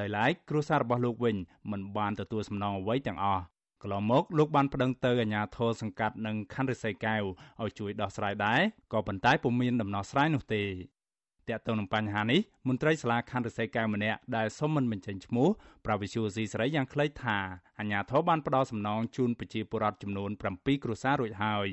[0.00, 1.36] ដោយឡែកគ្រួសាររបស់លោកវិញ
[1.70, 3.42] មិនបានទទួលសំណងអ្វីទាំងអស់
[3.82, 7.22] កន្លងមកលោកបានប្តឹងទៅអាជ្ញាធរសង្កាត់និងខណ្ឌរិស័យកែវ
[7.62, 8.60] ឲ្យជួយដោះស្រាយដែរ
[8.92, 10.62] ក៏ប៉ុន្តែពុំមានដំណោះស្រាយនោះទេ
[11.48, 15.48] តាក់ទងនឹងបញ្ហានេះមន្ត្រីសាលាខណ្ឌរិស័យកែវម្នាក់ដែលសុំមិនបញ្ចេញឈ្មោះ
[15.84, 17.38] ប្រាវិសុយស៊ីស្រីយ៉ាងខ្លីថា
[17.78, 21.68] អាជ្ញាធរបានផ្ដល់សំណងជូនប្រជាពលរដ្ឋចំនួន7គ្រួសាររួចហើយ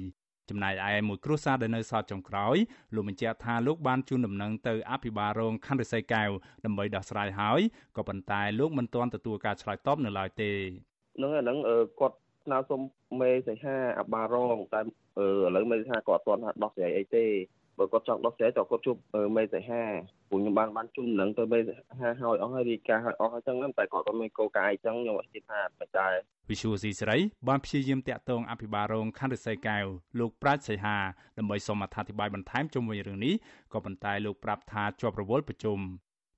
[0.49, 2.55] ចំណែកឯមួយគ្រួសារដែលនៅសល់ចុងក្រោយ
[2.95, 6.29] លោកបញ្ជាក់ថាលោកបានជូនដំណឹងទៅអភិបាលរងខណ្ឌរិស័យកែវ
[6.65, 7.62] ដើម្បីដោះស្រាយហើយ
[7.97, 10.51] ក៏ប៉ុន្តែលោកមិនទាន់ទទួលការឆ្លើយតបនៅឡើយទេ
[11.17, 11.58] ហ្នឹងអាហ្នឹង
[11.99, 12.81] គាត់ស្នើសុំ
[13.21, 14.86] មេសីហាអាបារងតែឥ
[15.55, 17.25] ឡូវមេសីហាគាត់អត់ទាន់ដោះស្រាយអីទេ
[17.78, 18.96] បើគាត់ចង់ដោះស្រាយតើគាត់ជួប
[19.36, 19.84] មេសីហា
[20.30, 26.14] ពួកខ្ញុំបានបានជុំនឹងទៅមេសីហាហើយអស់ហើយរាយការណ៍ហើយអស់ហើយចឹងតែគាត់ក៏មានកោកាយចឹងខ្ញុំអត់គិតថាបច្ច័យ
[26.50, 29.86] វិសុវស៊ីស្រីបានព្យាយាមតាក់ទងអភិបាលរងខណ្ឌរិស័យកែវ
[30.20, 30.98] លោកប្រាជ្ញសីហា
[31.38, 33.36] ដើម្បីសូមអធិប្បាយបន្ថែមជុំវិញរឿងនេះ
[33.74, 35.80] ក៏ប៉ុន្តែលោកប្រាប់ថាជាប់រវល់ប្រជុំ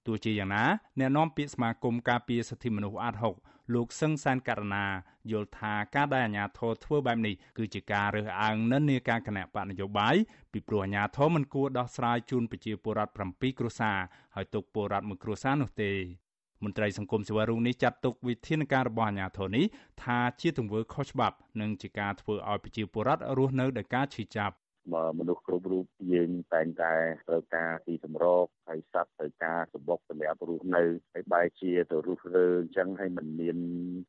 [0.08, 0.64] ទោះជាយ៉ាងណា
[1.00, 4.86] អ្នកនាំពាក្យសមាគមការពារសិទ្ធិមនុស្សអាត6 លោកសឹងសានករណា
[5.32, 10.16] យល់ថាការដែលអាជ្ញាធរធ្វើបែបនេះគឺជាការរើសអើងនិន្នាការគណៈបកនយោបាយ
[10.52, 13.98] ពីព្រោះអាជ្ញាធរមិនគួរដោះស្រាយជូនប្រជាពលរដ្ឋ7គ្រួសារ
[14.36, 15.92] ហើយទុកពលរដ្ឋមួយគ្រួសារនោះទេ
[16.64, 19.66] មន្ត្រីសង្គមស៊ីវិលរូបនេះចាត់ទុកវិធានការរបស់អាជ្ញាធរនេះ
[20.04, 24.56] ថាជាទង្វើខុសច្បាប់និងជាការធ្វើឲ្យប្រជាពលរដ្ឋរស់នៅដោយការឈឺចាប់
[25.20, 26.94] មនុស្សគ្រប់រូបយើងតែងតែ
[27.28, 33.58] ត្រូវការទីសម្រក ហើយសត្វត្រូវការសម្បុកសម្រាប់រស់នៅហើយបែរជាទៅរស់រើអញ្ចឹងហើយមិនមាន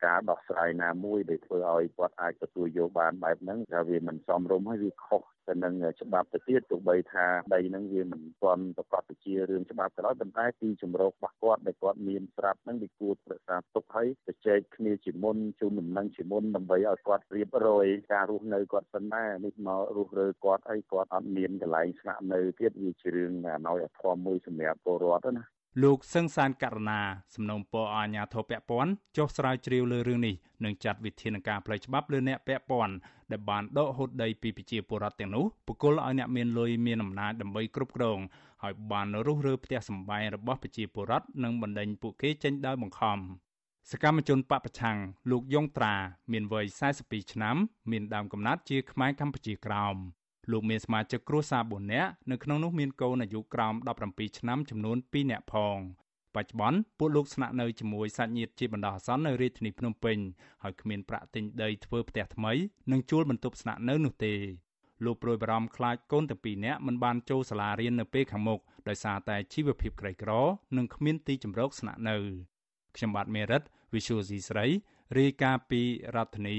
[0.06, 25.44] ការដោះស្រាយណាមួយដែលធ្វើឲ្យគាត់អាចទទួលយកបានបែបហ្នឹងថាវាមិនសមរម្យហើយវាខុសទៅនឹងច្បាប់ទៅទៀតទោះបីថាដីហ្នឹងវាមិនទាន់ប្រកបទៅជារឿងច្បាប់ក៏ដោយប៉ុន្តែទីជំរករបស់គាត់ដែលគាត់មានស្រាប់ហ្នឹងវាគួរប្រសាទុកឲ្យទៅចែកគ្នាជាមុនជូនដំណឹងជាមុនដើម្បីឲ្យគាត់រៀបរយការរស់នៅគាត់សិនណានេះមករស់រើគាត់អីគាត់អត់មានកន្លែងស្នាក់នៅទៀតវាជារឿងអណោយអធមមួយសម្រាប់ពលរដ្ឋណា
[25.82, 27.00] លោកសឹងសានករណា
[27.34, 30.34] សំណូមពរអាជ្ញាធរពាក់ព័ន្ធចុះស្រាវជ្រាវលើរឿងនេះ
[30.64, 32.94] និងចាត់វិធានការផ្លូវច្បាប់លើអ្នកពាក់ព័ន្ធ
[33.30, 38.18] ដែលបានដកហូតដីពីប្រជាពលរដ្ឋទាំងនោះបកគលឲ្យអ្នកមានលុយមានអំណាចដើម្បីគ្រប់គ្រង
[38.62, 43.18] ហើយបានរុះរើផ្ទះសម្បែងរបស់ប្រជាពលរដ្ឋនិងបណ្ដេញពួកគេចេញដោយបង្ខំ
[43.90, 44.96] សកម្មជនបពប្រឆាំង
[45.30, 45.94] លោកយ៉ងត្រា
[46.32, 46.66] មានវ័យ
[47.00, 47.56] 42ឆ្នាំ
[47.90, 49.96] មានដើមកំណត់ជាខ្មែរកម្ពុជាក្រោម
[50.52, 53.74] លោកមានសមាជិកគ្រួសារ4នាក់នៅក្នុងនោះមានកូនអាយុក្រោម
[54.06, 55.78] 17ឆ្នាំចំនួន2នាក់ផង
[56.34, 60.18] បច្ចុប្បន្នពួកលោកស្នាក់នៅជាមួយសាច់ញាតិជាបណ្ដោះអាសន្ននៅរាជធានីភ្នំពេញ
[60.62, 62.52] ហើយគ្មានប្រាក់ទិញដីធ្វើផ្ទះថ្មី
[62.92, 64.34] និងជួលបន្ទប់ស្នាក់នៅនោះទេ
[65.04, 70.30] លោកប្រួយបារម្ភខ្លាចកូនទាំងពីរនាក់មិនបានចូលសាលារៀននៅពេលខាងមុខដោយសារតែជីវភាពក្រីក្រ
[70.76, 72.16] និងគ្មានទីជម្រកស្នាក់នៅ
[72.96, 73.62] ខ្ញុំបាទមេរិត
[73.94, 74.66] Visual C ស្រី
[75.18, 75.80] រាយការណ៍ពី
[76.14, 76.56] រដ្ឋធានី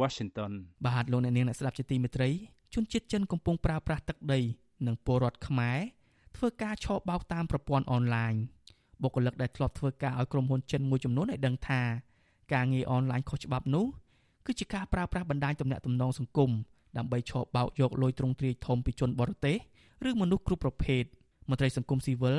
[0.00, 0.52] Washington
[0.86, 2.30] បាទលោកអ្នកនាងអ្នកស្ដាប់ជាទីមេត្រី
[2.74, 4.40] ជនជាតិចិនកំពុងប្រើប្រាស់ទឹកដី
[4.86, 5.78] និងពលរដ្ឋខ្មែរ
[6.36, 8.34] ធ្វើការឆបោកតាមប្រព័ន្ធអនឡាញ
[9.02, 11.82] បុគ្គលិកដែលធ្លាប់ធ្វើការឲ្យក្រុមហ៊ុនចិនមួយចំនួនឲ្យដឹងថា
[12.54, 13.86] ការងារអនឡាញខុសច្បាប់នោះ
[14.46, 16.50] គឺជាការប្រើប្រាស់បណ្ដាញទំនាក់ទំនងសង្គម
[16.96, 19.56] ដើម្បីឆបោកយកលុយទ្រង់ទ្រាយធំពីជនបរទេស
[20.08, 21.02] ឬមនុស្សគ្រប់ប្រភេទ
[21.48, 22.38] មន្ត្រីសង្គមស៊ីវិល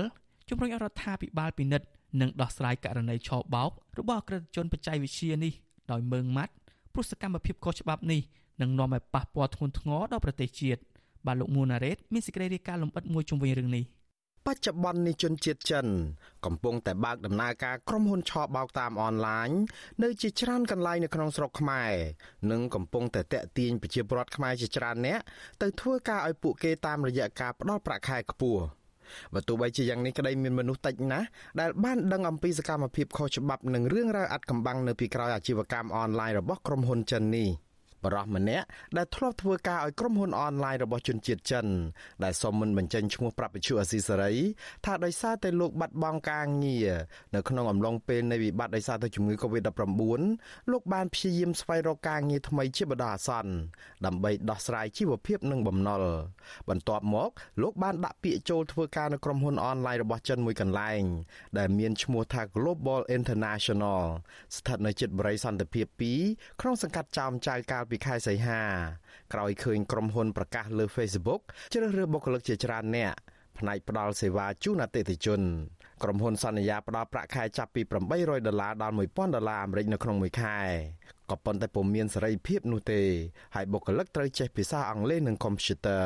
[0.50, 1.88] ជំរុញឲ្យរដ្ឋាភិបាលពិនិត្យ
[2.22, 5.54] និងដោះស្រាយករណីឆបោករបស់អក្រិតជនបច្ចេកវិទ្យានេះ
[5.92, 6.54] ដោយមើងម៉ាត់
[6.94, 8.22] ព្រោះសកម្មភាពខុសច្បាប់នេះ
[8.62, 10.82] នឹងនាំឲ្យប៉ះពាល់ធ្ងន់ធ្ងរដល់ប្រទេសជាតិ
[11.26, 13.86] បាទលោកមួណារ៉េតមានសេចក្តីរាយការណ៍លម្អិតមួយជុំវិញរឿងនេះ
[14.48, 15.88] បច្ចុប្បន្ននេះជនជាតិចិន
[16.45, 19.50] កំពុងតែបើកដំណើរការក្រុមហ៊ុនឆបោកតាមអនឡាញ
[20.04, 21.94] នៅជាច្រើនកន្លែងនៅក្នុងស្រុកខ្មែរ
[22.52, 25.19] និងកំពុងតែតាក់ទាញប្រជាពលរដ្ឋខ្មែរជាច្រើនអ្នក
[25.62, 28.63] ទៅធ្វើការឲ្យពួកគេតាមរយៈការផ្ដល់ប្រាក់ខែខ្ពស់
[29.33, 31.27] បើទោះបីជាយ៉ាងនេះក្តីមានមនុស្សតិចណាស់
[31.60, 37.50] ដែលបានដឹងអំពីសកម្មភាពខុសច្បាប់និងរឿងរ៉ាវអាត់កំបាំងនៅពីក្រោយអាជីវកម្មអនឡាញរបស់ក្រុមហ៊ុនចិននេះ
[38.04, 38.65] បរិះម្នាក់
[38.97, 41.65] ដែលធ្លាប់ធ្វើការឲ្យក្រុមហ៊ុនអនឡាញរបស់ជនជាតិចិន
[42.23, 44.33] ដែលសុំមិនបញ្ចេញឈ្មោះប្រាប់វិទ្យុអស៊ីសេរី
[44.85, 46.91] ថាដោយសារតែលោកបាត់បង់ការងារ
[47.35, 50.21] នៅក្នុងអំឡុងពេលនៃវិបត្តិដោយសារតែជំងឺ Covid-19
[50.71, 53.52] លោកបានព្យាយាមស្វែងរកការងារថ្មីជាបណ្ដោះអាសន្ន
[54.06, 56.04] ដើម្បីដោះស្រាយជីវភាពនិងបំណុល
[56.69, 57.29] បន្ទាប់មក
[57.62, 61.02] លោកបានដាក់ពាក្យចូលធ្វើការនៅក្រុមហ៊ុនអនឡាញរបស់ចិនមួយកន្លែង
[61.58, 64.02] ដែលមានឈ្មោះថា Global International
[64.58, 65.85] ស្ថិតនៅជិតបរិយាសន្តិភាព
[66.23, 68.62] 2ក្នុងសង្កាត់ចោមចៅកាលពីខែសីហា
[69.33, 71.42] ក្រោយឃើញក្រុមហ៊ុនប្រកាសលើ Facebook
[71.73, 73.15] ជ្រើសរើសបុគ្គលិកជាច្រើនអ្នក
[73.58, 75.42] ផ្នែកផ្ដល់សេវាជូនអតិថិជន
[76.04, 77.81] ក្រុមហ៊ុនសន្យាផ្ដល់ប្រាក់ខែចាប់ពី
[78.13, 80.58] 800ដុល្លារដល់1000ដុល្លារអាមេរិកនៅក្នុងមួយខែ
[81.29, 83.02] ក៏ប៉ុន្តែពុំមានសេរីភាពនោះទេ
[83.56, 86.06] ហើយបុគ្គលិកត្រូវចេះភាសាអង់គ្លេសនិងកុំព្យូទ័រ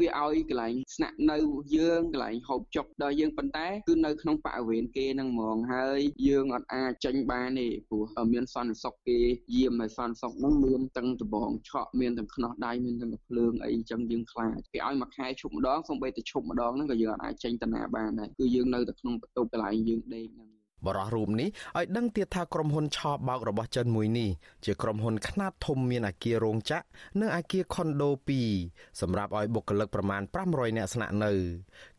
[0.00, 1.38] វាឲ្យកន្លែងស្នាក់នៅ
[1.76, 9.18] យើងកន្លែងហូបចុកដល់យើងប៉ុន្តែគឺនៅក្នុងបរិវេណគេហ្នឹងហ្មងហើយយើងអត់អាចចេញបានទេព្រោះមានសន្តិសុខគេ
[9.54, 20.55] យាមឲ្យសន្តិសុខហ្នឹងមានទាំងដបងឆក់មានទាំងខ្នោះដៃមានទាំងភ្លើងអីអញ្ចឹងយើងខ្លាចគេឲ្យមួយខែឈប់ម្ដងសូម្បីតែឈប់ម្ដងហ្នឹងក៏យើងអត់អាចចេញតាណាបានដែរគឺយើងនៅតែក្នុងបន្ទប់កន្លែងយើងដេកហ្នឹង
[20.86, 21.48] បរិះរូបនេះ
[21.78, 24.30] ឲ្យដឹងទៀតថាក្រុមហ៊ុនឆោបោករបស់ចិនមួយនេះ
[24.64, 26.84] ជាក្រុមហ៊ុនខ្នាតធំមានអាគាររោងចក្រ
[27.20, 28.10] និងអាគារខុនដូ
[28.54, 31.32] 2សម្រាប់ឲ្យបុគ្គលិកប្រមាណ500នាក់ស្នាក់នៅ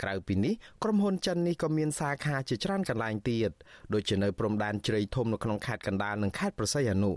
[0.01, 0.53] ក្រៅពីនេះ
[0.83, 3.51] ក្រុមហ៊ុនចិននេះក៏មានសាខាជាច្រើនកន្លែងទៀត
[3.93, 7.13] ដូចជានៅព្រំដែនជ្រៃធំនៅក្នុងខេត្តកណ្ដាលនិងខេត្តប្រស័យអនុ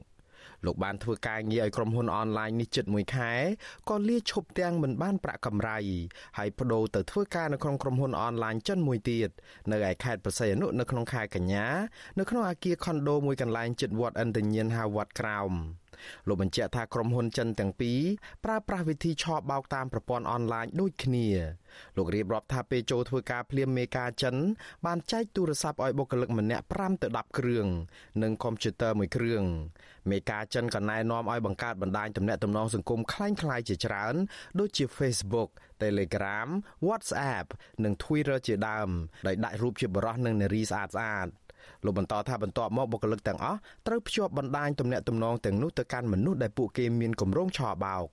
[0.66, 3.32] លោកបានធ្វើការងារឲ្យក្រុមហ៊ុនអនឡាញនេះជិត1ខែ
[3.90, 5.78] ក៏លាឈប់ទាំងមិនបានប្រាក់កម្រៃ
[6.38, 9.30] ហើយបដូរទៅធ្វើការនៅក្នុងក្រុមហ៊ុនអនឡាញចិនមួយទៀត
[9.70, 11.66] នៅឯខេត្តប្រស័យអនុនៅក្នុងខែកញ្ញា
[12.18, 15.52] នៅក្នុងអាគារខុនដូមួយកន្លែងជិតវត្តអិនតញៀនហៅវត្តក្រោម
[16.28, 17.99] លោកបញ្ជាក់ថាក្រុមហ៊ុនចិនទាំងពីរ
[18.45, 21.28] ប្រើប្រាស់វិធីឆបោកតាមប្រព័ន្ធអនឡាញដូចគ្នា
[21.97, 24.36] លោករៀបរាប់ថាពេលចូលធ្វើការភ្លាមមេកាចិន
[24.86, 27.68] បានចែកទូរស័ព្ទឲ្យបុគ្គលិកម្នាក់5ទៅ10គ្រឿង
[28.24, 29.43] និងកុំព្យូទ័រមួយគ្រឿង
[30.11, 34.16] មេកាចិនក៏ណែនាំឲ្យបង្កើតបណ្ដាញទំនាក់ទំនងសង្គមคล้ายៗជាច្រើន
[34.59, 35.49] ដូចជា Facebook
[35.84, 36.49] Telegram
[36.88, 37.47] WhatsApp
[37.84, 38.89] និង Twitter ជាដើម
[39.28, 41.30] ដោយដាក់រូបជាបរិះនិងនារីស្អាតស្អាត
[41.85, 48.07] លោកបន្តថាបន្ទាប់មកបុគ្គលិកទាំងអស់ត្រូវភ្ជាប់បណ្ដាញទំនាក់ទំនងទាំងនោះទៅកាន់មនុស្សដែលពួកគេមានគម្រោងឆបោក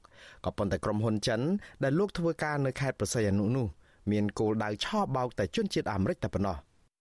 [0.45, 1.41] ក៏ប៉ុន្តែក្រុមហ៊ុនចិន
[1.83, 3.67] ដែលលោកធ្វើការនៅខេត្តប្រស័យអនុនោះ
[4.11, 6.57] មានគោលដៅឆបោកតែជនជាតិអាមេរិកតែប៉ុណ្ណោះ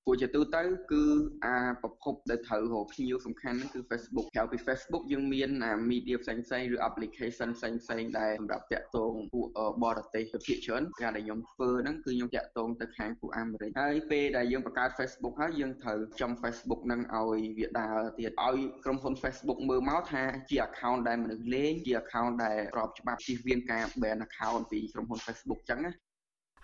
[0.08, 1.02] ព្រោះជាទូទៅគឺ
[1.44, 9.46] អាប្រភពដែលត្រូវរកភ្ញៀវសំខាន់ហ្នឹងគឺ Facebook ក្រៅពី Facebook យើងមានអា media ផ្សេងផ្សេងឬ application ផ្សេងផ្សេងដែលសម្រាប់តាក់ទងពួក
[9.84, 25.92] បរទេសទៅភាគច្រើនការដែលខ្ញុំធ្វើហ្នឹងគឺខ្ញុំតាក់ទងទៅខាងពួកអាមេរិកហើយពេលដែលយើងបង្កើត Facebook ហើយយើងត្រូវចំ Facebook ហ្នឹងឲ្យវាដើរទៀតឲ្យក្រុមហ៊ុន Facebook មើលមកថាជា account ដែលមនុស្សលេងជា account ដែលក្របច្បាប់ជិះវៀនការ ban account ពីក្រុមហ៊ុន Facebook ចឹងណា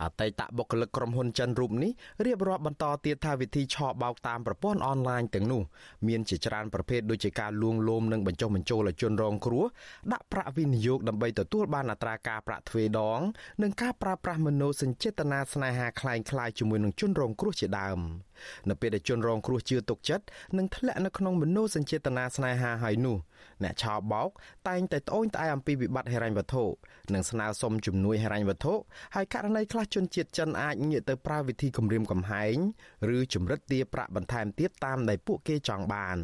[0.03, 1.91] អតីតបុគ្គលិកក្រុមហ៊ុនចិនរូបនេះ
[2.25, 5.61] រៀបរាប់បន្តទៀតថាវិធីឆបោកតាមប្រព័ន្ធអនឡាញទាំងនោះ
[6.07, 9.65] មានជាច្រើនប្រភេទដូចជាការលួងលោមនិងបញ្ចុះបញ្ចូលឲ្យជនរងគ្រោះ
[10.11, 13.19] ដាក់ប្រាក់វិនិយោគដើម្បីទទួលបានអត្រាការប្រាក់ទ្វេដង
[13.61, 17.99] និងការប្រើប្រាស់មនោសញ្ចេតនាស្នេហាคล้ายៗជាមួយនឹងជនរងគ្រោះជាដើម
[18.68, 20.24] នៅពេលដែលជនរងគ្រោះជឿទុកចិត្ត
[20.59, 23.16] និងធ្លាក់នៅក្នុងមនោសញ្ចេតនាស្នេហាហើយនោះ
[23.62, 24.30] អ្នកឆោបោក
[24.68, 26.64] តែងតែត្អូញត្អែអំពីវិបត្តិហិរញ្ញវត្ថុ
[27.14, 28.74] និងស្នើសុំជំនួយហិរញ្ញវត្ថុ
[29.14, 32.57] ហើយករណីខ្លះជនជាតិចិនអាចងាកទៅប្រើវិធីគំរាមកំហែង
[33.16, 36.18] ឬជំរិតទារប្រាក់បន្ថែមទៀតតាមដែលពួកគេចង់បាន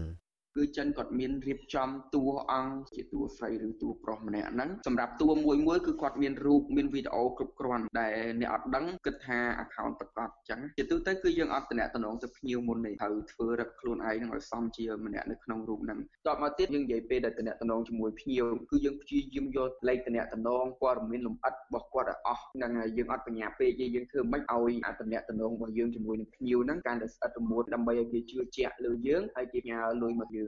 [0.59, 30.45] គឺចិនគាត់មានរៀបចំតួអង្គជាតួស្រីឬតួប្រុសម្នាក់ហ្នឹងសម្រាប់តួមួយមួយគឺគាត់មានរូបមានវីដេអូគ្រប់គ្រាន់ដែលអ្នកអត់ដឹងគិតថា account ប្រកបអញ្ចឹងជាទូទៅគឺយើងអត់តំណតំណងទៅភ្ញៀវមុនទេត្រូវធ្វើរឹកខ្លួនឯងនឹងឲ្យសមជាម្នាក់នៅក្នុងរូបហ្នឹងតបមកទៀតយើងនិយាយពេលដែលតំណតំណងជាមួយភ្ញៀវគឺយើងព្យាយាមយកលេខតំណតំណងព័ត៌មានលម្អិតរបស់គាត់ឲ្យអស់ហ្នឹងហើយយើងអត់បញ្ញាពេកទេយើងធ្វើមិនឲ្យអាតំណតំណងរបស់យើងជាមួយនឹងភ្ញៀវហ្នឹងកាន់តែស្អិតរមួតដើម្បីឲ្យគេជឿជាក់លើយើងហើយគេញ៉ាលុយមកយើ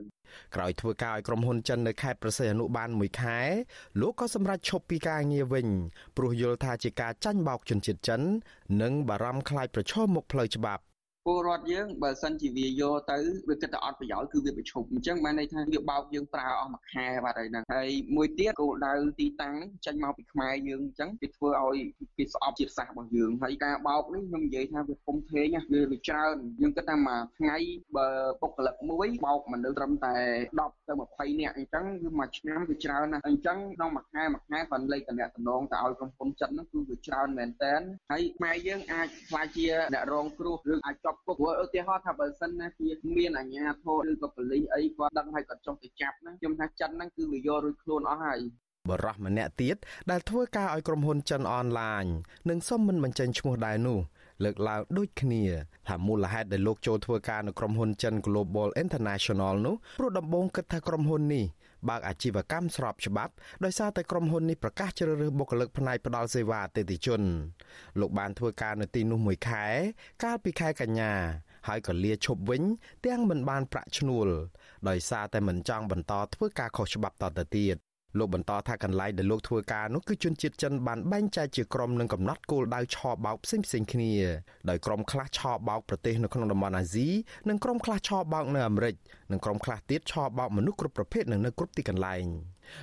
[0.55, 3.37] ក្រោយធ្វើការឲ្យក្រុមហ៊ុនចិននៅខេត្តប្រសិទ្ធអនុបានមួយខែ
[4.01, 5.67] លោកក៏សម្រេចឈប់ពីការងារវិញ
[6.17, 8.21] ព្រោះយល់ថាជាការចាញ់បោកជនជាតិចិន
[8.81, 10.83] និងបារម្ភខ្លាចប្រឈមមុខផ្លូវច្បាប់
[11.25, 13.17] ពលរដ្ឋយើងបើសិនជាវាយកទៅ
[13.49, 21.77] វាគិតតែអត់ប្រយោជន៍គឺវាប្រឈប់អញ្ចឹងបានន័យថាវាបោកយើងប្រើអស់មួយខែបាត់ហើយហ្នឹងហើយមួយទៀតគោលដៅទីតាំងនេះចេញមកពីខ្មែរយើងអញ្ចឹងវាធ្វើឲ្យ
[22.17, 27.57] គេស្អប់ជាតិសាសន៍របស់យើងហើយការបោកនេះខ្ញុំនិយាយថាវាធំធេងវាវាច្រើនយើងគិតថាមួយថ្ងៃ
[27.97, 28.07] បើ
[28.41, 30.15] បុគ្គលិកមួយបោកមនុស្សត្រឹមតែ
[30.59, 37.73] 10ទៅ20នាក់អញ្ចឹងគឺមួយឆ្នាំវាច្រើនណាស់អញ្ចឹងក្នុងមួយខែមួយខែគាត់លេខតំណតំណងទៅឲ្យក្រុមហ៊ុនចិត្តហ្នឹងគឺវាច្រើនមែនតើ
[38.11, 48.39] ហើយខ្មែរយើងអាចខ្លាចជាអ្នករងគ្រោះឬអាចជាប់គុកព្រោះឧទាហរណ៍ថាបើសិនណាជាមានអាជ្ញាធរឬក៏ប៉ូលីសអីគាត់ដឹងហើយគាត់ចុះទៅចាប់ហ្នឹងខ្ញុំថាចិនហ្នឹងគឺវាយករួចខ្លួនអស់ហើយ
[48.89, 49.77] បរោះម្នាក់ទៀត
[50.11, 52.05] ដែលធ្វើការឲ្យក្រុមហ៊ុនចិនអនឡាញ
[52.49, 53.99] និងសុំមិនបញ្ចេញឈ្មោះដែរនោះ
[54.43, 55.43] លើកឡើងដូចគ្នា
[55.87, 61.45] ថាមូលហេតុដែលលោកចូលធ្វើការនៅក្រុមហ៊ុនចិន Global International នោះព្រោះដំបូងគិតថាក្រុមហ៊ុននេះ
[61.89, 63.33] បើកអាជីវកម្មស្របច្បាប់
[63.65, 67.21] ដោយសារតែក្រុមហ៊ុននេះប្រកាសជ្រើសរើសបុគ្គលិកផ្នែកផ្ដល់សេវាអតិថិជន
[67.99, 69.65] លោកបានធ្វើការនៅទីនោះមួយខែ
[70.23, 71.13] កាលពីខែកញ្ញា
[71.67, 72.63] ហើយក៏លាឈប់វិញ
[73.05, 74.27] ទាំងមិនបានប្រាក់ឈ្នួល
[74.89, 77.77] ដោយសារតែមិនចង់បន្តធ្វើការខុសច្បាប់តទៅទៀត
[78.17, 84.11] លោកបន្តថាកន្លែងដែលលោកធ្វើការនោះគឺជនជាតិចិនបានបែងចែកជាក្រុមនិងកំណត់គោលដៅឆបោកផ្សេងផ្សេងគ្នា
[84.69, 87.07] ដោយក្រុមខ្លះឆបោកប្រទេសនៅក្នុងតំបន់អាស៊ី
[87.49, 88.95] និងក្រុមខ្លះឆបោកនៅអាមេរិក
[89.31, 92.25] និងក្រុមខ្លះទៀតឆបោកមនុស្សគ្រប់ប្រភេទនៅនៅគ្រប់ទីកន្លែង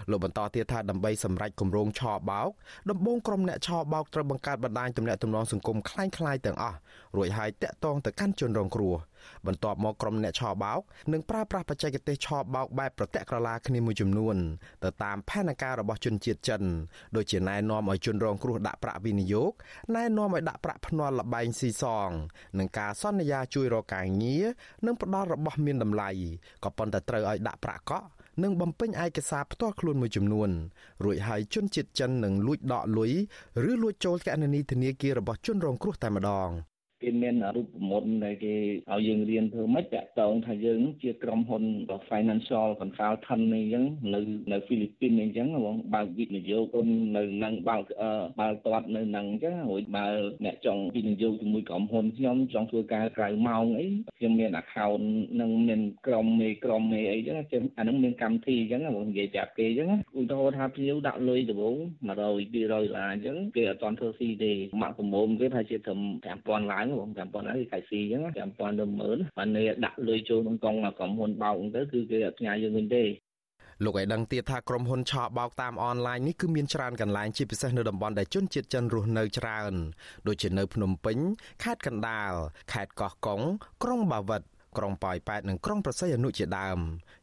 [0.10, 2.50] លោកបន្តទៀតថាដើម្បីសម្រេចគម្រោងឆបោក
[2.90, 6.04] ដំបូងក្រុមអ្នកឆបោកត្រូវបង្កើតបណ្ដាញទំនាក់ទំនងសង្គមคล้า
[6.34, 6.78] ยៗទាំងអស់
[7.16, 8.96] រួចហើយតាក់ទងទៅកាន់ជនរងគ្រោះ
[9.48, 10.80] បន្ទាប់មកក្រុមអ្នកឆបោក
[11.14, 14.36] នឹងប្រើប្រាស់បច្ចេកទេសឆបោកបែបប្រតិក្រឡាគ្នាមួយចំនួន
[14.84, 16.62] ទៅតាមផែនការរបស់ជនជាតិចិន
[17.16, 19.52] ដូចជាណែនាំឲ្យជនរងគ្រោះដាក់ប្រាក់វិនិយោគ
[19.96, 22.10] ណែនាំឲ្យដាក់ប្រាក់ភ្នាល់លបែងស៊ីសង
[22.60, 24.46] និងការសន្យាជួយរកការងារ
[24.86, 26.10] និងផ្ដល់របស់មានតម្លៃ
[26.64, 28.06] ក៏ប៉ុន្តែត្រូវឲ្យដាក់ប្រាក់កក់
[28.43, 30.51] និងបំពេញឯកសារផ្ទាល់ខ្លួនមួយចំនួន
[31.05, 33.13] រួចហើយជនជាតិចិននឹងលួចដកលុយ
[33.71, 36.51] ឬលួចចូលគណនីធនាគាររបស់ជនរងគ្រោះតែម្ដង
[37.03, 38.55] គេមានរូបមន្តដែលគេ
[38.93, 41.63] ឲ្យយើងរៀនធ្វើម៉េចតាក់ទងថាយើងជាក្រុមហ៊ុន
[42.11, 43.85] financial consultant នេះអញ្ចឹង
[44.15, 44.21] នៅ
[44.53, 46.75] នៅហ្វីលីពីនអញ្ចឹងបងបើកវិនិយោគ
[47.17, 47.85] នៅនឹងបើក
[48.41, 50.07] បើកតាត់នៅនឹងអញ្ចឹងរួចបើ
[50.45, 53.87] អ្នកចង់វិនិយោគជាមួយក្រុមហ៊ុនខ្ញុំចង់ធ្វើការក្រៅម៉ោងអី
[54.19, 55.05] ខ្ញុំមាន account
[55.41, 59.89] នឹងមានក្រុមមេក្រុមមេអីអញ្ចឹងអានឹងមានកម្មវិធីអញ្ចឹងបងនិយាយប្រាប់គេអញ្ចឹង
[60.19, 61.77] ឧទាហរណ៍ថាភ្ញៀវដាក់លុយដំបូង
[62.07, 73.05] 100 200ដុល្លារអញ្ចឹងគេអត់ទាន់ធ្វើស៊ីទេមកប្រមូលគេថាជាត្រឹម5000ឡើងបង5000ហើយកាយស៊ីអញ្ចឹង5000ទៅ10000បាននេះដាក់លុយចូលក្នុងកងក្រុមហ៊ុនបោកហ្នឹងទៅគឺគេអត់ផ្ញើយើងវិញទេ
[73.85, 79.75] លោកឲ្យដឹងទៀតថាក្រុមហ៊ុនឆោបោកតាមអនឡាញនេះគឺមានច្រើនកន្លែងជាពិសេសនៅតំបន់ដែលជនជាតិចិនរស់នៅច្រើន
[80.27, 81.19] ដូចជានៅភ្នំពេញ
[81.63, 82.33] ខេត្តកណ្ដាល
[82.73, 83.41] ខេត្តកោះកុង
[83.83, 84.43] ក្រុងបាវិត
[84.77, 86.79] ក្រុងប៉ោយប៉ែតនិងក្រុងប្រស័យអនុជាដើម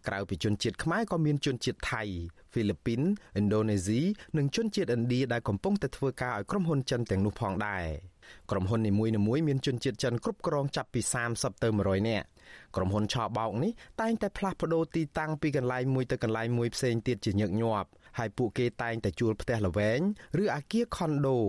[0.07, 2.03] ក្រៅពីជនជាតិខ្មែរក៏មានជនជាតិថៃ
[2.51, 3.01] ហ្វីលីពីន
[3.39, 4.01] ឥណ្ឌូនេស៊ី
[4.37, 7.85] និងជនជាតិឥណ្ឌាដែលកំពុងតែធ្វើការឲ្យក្រុមហ៊ុនចិនទាំងនោះផងដែរ
[8.51, 11.01] ក្រុមហ៊ុននីមួយៗមានជនជាតិចិនគ្រប់គ្រងចាប់ពី
[11.31, 12.25] 30ទៅ100នាក់
[12.75, 13.71] ក្រុមហ៊ុនឆោបោកនេះ
[14.01, 19.99] តែងតែផ្លាស់ប្ដូរទីតាំងពីកន្លែងមួយទៅកន្លែងមួយផ្សេងទៀតជាញឹកញាប់ហើយពួកគេតែងតែជួលផ្ទះល្វែង
[20.41, 21.39] ឬអាគារខុនដូ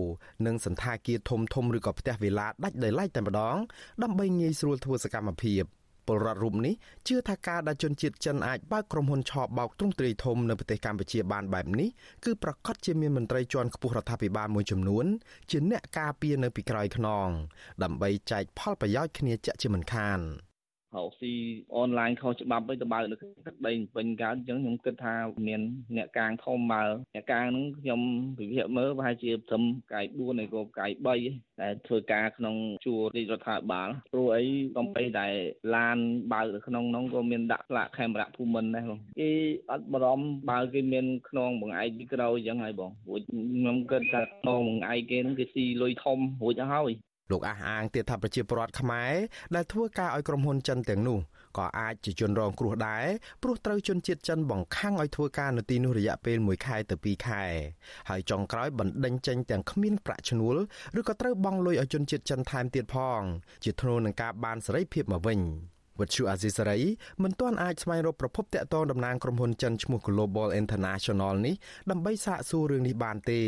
[0.45, 3.55] និងសន្តាគារធំធំឬក៏ផ្ទះវិឡាដាច់ដោយឡែកតែម្ដង
[4.03, 5.63] ដើម្បីងាយស្រួលធ្វើសកម្មភាព
[6.07, 6.73] ពលរដ្ឋរូបនេះ
[7.07, 11.89] ជឿថាការដែលជនជាតិចិនអាចបើកក្រុមហ៊ុនឆបបោកទ្រង់ទ្រាយធំនៅប្រទេសកម្ពុជាបានបែបនេះ
[12.25, 15.05] គឺប្រកាសជាមានមន្ត្រីជាន់ខ្ពស់រដ្ឋាភិបាលមួយចំនួន
[15.51, 17.27] ជាអ្នកការពារនៅពីក្រោយខ្នង
[17.83, 20.21] ដើម្បីចែកផលប្រយោជន៍គ្នាជាក់ជាមិនខាន។
[20.97, 21.33] រកស៊ី
[21.75, 25.15] អនឡាញខុសច្បាប់ទៅទៅបើកនៅទឹកដីពេញកើតអញ្ចឹងខ្ញុំគិតថា
[25.47, 25.61] មាន
[25.97, 26.83] អ្នកកាងធំបើ
[27.15, 28.01] អ្នកកាងហ្នឹងខ្ញុំ
[28.37, 34.43] ពិភាក្សាមើលប្រហែលជាត្រឹមកាយ4ហើយក៏កាយ3តែធ្វើការក្នុងជួររាជរដ្ឋាភិបាលព្រោះអី
[34.77, 35.33] កំបីដែល
[35.75, 35.97] ឡាន
[36.33, 39.29] បើកនៅក្នុងនោះក៏មានដាក់ផ្លាកខេមរៈភូមិន្ទដែរបងគេ
[39.71, 46.91] អត់បារម្ភបើគេមានខ្នងបង្អែកពីក្រោយអញ្ចឹងហើយបងព្រោះខ្ញុំគិតថាខ្នងបង្អែកគេហ្នឹងគេស៊ីលុយធំរួចហើយ
[47.31, 49.13] លោកអះអាងទៀតថាប្រជាពលរដ្ឋខ្មែរ
[49.55, 51.19] ដែលធ្វើការឲ្យក្រុមហ៊ុនចិនទាំងនោះ
[51.57, 53.05] ក៏អាចជាជនរងគ្រោះដែរ
[53.43, 57.43] ព្រោះត្រូវជនជាតិចិនបង្ខំឲ្យធ្វើការនៅទីនោះរយៈពេល1ខែទៅ2ខែ
[58.09, 60.55] ហើយចុងក្រោយបណ្ដេញចេញទាំងគ្មានប្រាក់ឈ្នួល
[60.99, 63.21] ឬក៏ត្រូវបង់លុយឲ្យជនជាតិចិនថែមទៀតផង
[63.63, 65.41] ជាធ្នូនឹងការបានសេរីភាពមកវិញ។
[65.99, 66.79] វិទ្យុអាស៊ីសេរី
[67.23, 71.55] មិនទាន់អាចស្វែងរកប្រភពតាក់ទងតំណាងក្រុមហ៊ុនចិនឈ្មោះ Global International នេះ
[71.91, 73.41] ដើម្បីសាកសួររឿងនេះបានទេ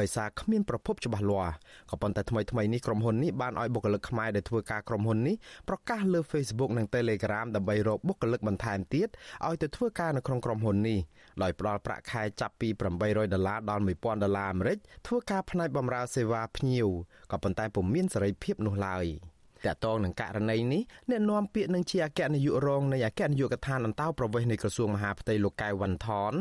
[0.00, 1.54] ដោយសារគ្មានប្រភពច្បាស់លាស់
[1.90, 5.36] ក៏ប៉ុន្តែថ្មីថ្មីនេះក្រុមហ៊ុននេះបានឲ្យបុគ្គលិកខ្មែរដែលធ្វើការក្រុមហ៊ុននេះ
[5.68, 9.08] ប្រកាសលើ Facebook និង Telegram ដើម្បីរកបុគ្គលិកបន្ថែមទៀត
[9.46, 10.98] ឲ្យទៅធ្វើការនៅក្នុងក្រុមហ៊ុននេះ
[11.42, 12.68] ដោយផ្ដល់ប្រាក់ខែចាប់ពី
[13.00, 16.88] 800ដុល្លារដល់1000ដុល្លារអាមេរិកធ្វើការផ្នែកបម្រើសេវាភ្ញៀវ
[17.32, 19.06] ក៏ប៉ុន្តែពុំមានសេរីភាពនោះឡើយ។
[19.68, 26.34] តកតងនឹងករណីនេះអ្នកនាំពាក្យនឹងជាអគ្គនាយករងនៃអគ្គនាយកដ្ឋានអន្តោប្រវេសន៍នៃក្រសួងមហាផ្ទៃលោកកៅវ៉ាន់ថន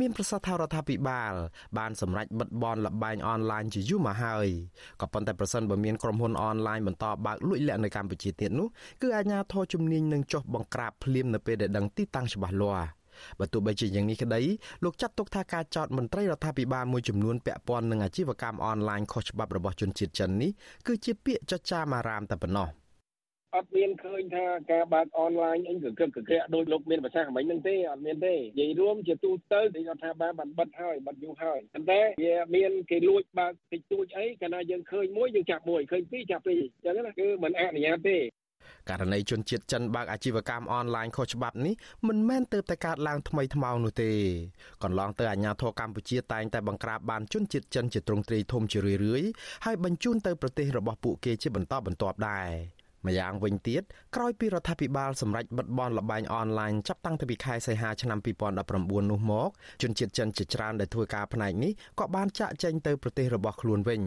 [0.00, 1.32] មានប្រសាសន៍ថារដ្ឋាភិបាល
[1.78, 4.48] បានសម្រេចបិទបនលបែងអនឡាញជាយូរមកហើយ
[5.00, 8.68] ក៏ប៉ុន្តែប្រសិនបើមានក្រុមហ៊ុនអនឡាញបន្តបើកលួចលាក់នៅកម្ពុជាទៀតនោះ
[9.02, 12.88] គឺអាជ្ញាធរជំនាញនឹងចុះបង្ក្រាបភ្លាមនៅពេលដែលដឹងទីតាំងច្បាស់លាស់
[13.40, 14.40] បើទោះបីជាយ៉ាងនេះក្តី
[14.84, 20.50] លោកចាត់ទុកថាការចោទមន្ត្រីរដ្ឋាភិបាលមួយចំនួនពាក់ព័ន្ធនឹងអាជីវកម្មអនឡាញខុសច្បាប់របស់ជនជាតិចិននេះ
[20.86, 22.68] គឺជាពាក្យចចាមអារាមតែប៉ុណ្ណោះ។
[23.56, 38.18] អត់មានឃើញថាការបើកអនឡាញអីក៏កឹកកក្រាក់ដោយលោកមានប្រសាសន៍មិញហ្នឹងទេអត់មានទេនិយាយរួមជាទូទៅទីរដ្ឋាភិបាលបានបិទហើយបិទយូរហើយប៉ុន្តែវាមានគេលួចបើកតិចតួចអីកាលណាយើងឃើញមួយយើងចាប់មួយឃើញពីរចាប់ពីរអញ្ចឹងណាគឺមិនអនុញ្ញាតទេ
[38.90, 41.74] ករណីជនជាតិចិនបើកអាជីវកម្មអនឡាញខុសច្បាប់នេះ
[42.08, 44.10] មិនមែនទើបតែកើតឡើងថ្មីថ្មោងនោះទេ
[44.82, 49.28] កន្លងទៅអាជ្ញាធរកម្ពុជាតែងតែបង្ក្រាបបានជនជាតិចិនជាទ្រង់ទ្រាយធំជារឿយៗ
[49.64, 52.48] ហើយបញ្ជូនទៅប្រទេសរបស់ពួកគេជាបន្តបន្ទាប់ដែរ
[53.06, 53.82] ម្យ៉ាងវិញទៀត
[54.16, 58.18] ក្រោយពីរដ្ឋាភិបាលសម្រេចបិទបនលបែងអនឡាញចាប់តាំងពីខែសីហាឆ្នាំ
[58.64, 59.50] 2019នោះមក
[59.82, 64.02] ជនជាតិចិនជាច្រើនដែលធ្វើការផ្នែកនេះក៏បានចាក់ចែងទៅប្រទេសរបស់ខ្លួនវិញ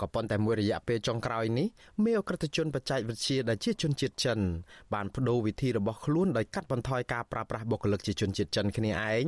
[0.00, 1.66] ក៏ប៉ុន្តែមួយរយៈពេលចុងក្រោយនេះ
[2.04, 4.38] មេអក្រិតជនបច្ចេកវិទ្យាដែលជាជនជាតិចិន
[4.94, 9.24] បានបដូរវិធីរបស់ខ្លួនដោយកាត់បន្ថយការប្រើប្រាស់បុគ្គលិកជាជនជាតិចិនគ្នាឯង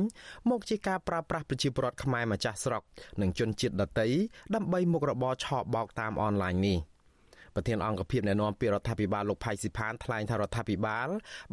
[0.49, 2.83] មកជាការប្រើប្រាស់ប្រជាពលរដ្ឋខ្មែរម្ចាស់ស្រុក
[3.21, 4.07] និងជនជាតិដទៃ
[4.55, 6.79] ដើម្បីមុខរបរឆបោកតាមអនឡាញនេះ។
[7.55, 11.07] ប្រធានអង្គភិបអ្នកណែនាំពាក្យរដ្ឋាភិបាលលោកផៃស៊ីផានថ្លែងថារដ្ឋាភិបាល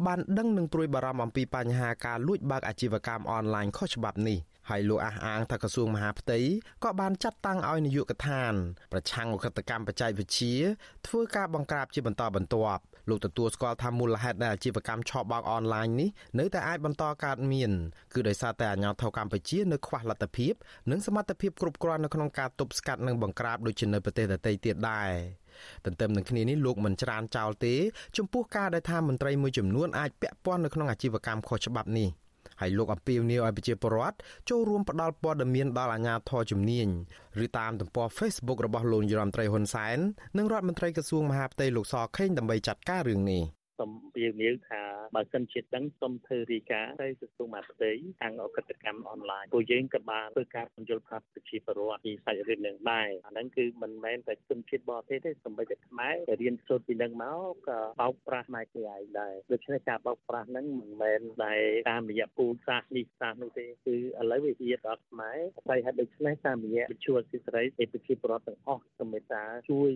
[0.05, 4.37] បានដឹងនិងព្រួយបារម្ភអំពីបញ្ហាការលួចបើកអាជីវកម្មអនឡាញខុសច្បាប់នេះ
[4.69, 6.39] ហើយលោកអះអាងថាក្រសួងមហាផ្ទៃ
[6.83, 8.53] ក៏បានចាត់តាំងឲ្យនាយកដ្ឋាន
[8.91, 10.55] ប្រឆាំងអក្រិតកម្មបច្ចេកវិទ្យា
[11.07, 16.09] ធ្វើការបង្ក្រាបជាបន្តបន្ទាប់លោកទទួលស្គាល់ថាមូលហេតុនៃអាជីវកម្មឆបោកអនឡាញនេះ
[16.39, 17.71] នៅតែអាចបន្តកើតមាន
[18.13, 20.53] គឺដោយសារតែអាជ្ញាធរកម្ពុជានៅខ្វះលទ្ធភាព
[20.91, 25.11] និងសមត្ថភាពគ្រប់គ្រាន់នៅក្នុងការទប់ស្កាត់និងបង្ក្រាបដូចជានៅប្រទេសដទៃទៀតដែរ
[25.85, 27.75] ទន្ទឹមនឹងគ្នានេះលោកមិនច្រានចោលទេ
[28.17, 32.09] ចំពោះការដែលថាមន្ត្រីមួយចំនួនអាចពាក់ព័ន្ធនៅក្នុងអាជីវកម្មខុសច្បាប់នេះ
[32.61, 34.15] ហើយលោកអំពីវនីវឲ្យប្រជាពលរដ្ឋ
[34.49, 36.87] ចូលរួមផ្ដល់ព័ត៌មានដល់អាជ្ញាធរជំនាញ
[37.45, 39.97] ឬតាមទំព័រ Facebook របស់លោកយមត្រីហ៊ុនសែន
[40.37, 43.43] និងរដ្ឋមន្ត្រីក្រសួងមហាផ្ទៃលោកសខេងដើម្បីចាត់ការរឿងនេះ
[43.81, 44.81] សូមពៀវនាវថា
[45.15, 61.53] បើសិនជាដឹងសូមធ្វើរីកាទៅក្រសួងមហាផ្ទៃខាងអក្រិតកម្មអនឡាញពួកយើងក៏បានធ្វើការបញ្យល់ប្រាប់ប្រជាពលរដ្ឋពីសាច់រឿងនឹងដែរអាហ្នឹងគឺមិនមែនតែជនជាតិបរទេសទេសូម្បីតែខ្មែរដែលរៀនសូត្រពីនឹងមកក៏បោកប្រាស់ផ្នែកនេះឯងដែរដូច្នេះការបោកប្រាស់ហ្នឹងមិនមែនតែ
[61.89, 69.91] តាមរយៈពូលសាសនេះសាសនោះទេគឺឥឡូវវាជាដល់ខ្មែរហើយហេតុដូច្នេះតាមរយៈវិទ្យុអសិរ័យឯប្រជាពលរដ្ឋទាំងអស់សូមមេត្តាជួយ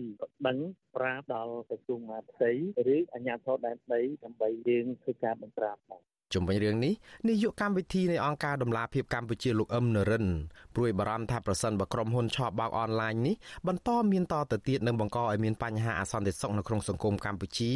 [0.48, 0.58] ដឹង
[0.96, 2.52] ប្រាប់ដល់ក្រសួងមហាផ្ទៃ
[2.94, 6.94] ឬអាជ្ញាធរដែនដីដើម្បីយើងធ្វើការបង្ក្រាបដែរជុំវិញរឿងនេះ
[7.28, 10.26] នាយកកម្មវិធីនៃអង្គការដំឡាភិបកម្ពុជាលោកអឹមនរិន
[10.74, 13.34] ព្រួយបារម្ភថាប្រសិនបើក្រុមហ៊ុនឆបបោកអនឡាញនេះ
[13.66, 17.72] បន្តមានតទៅទៀតនឹងបង្កឲ្យមានបញ្ហាអសន្តិសុខនៅក្នុងសង្គមកម្ពុជា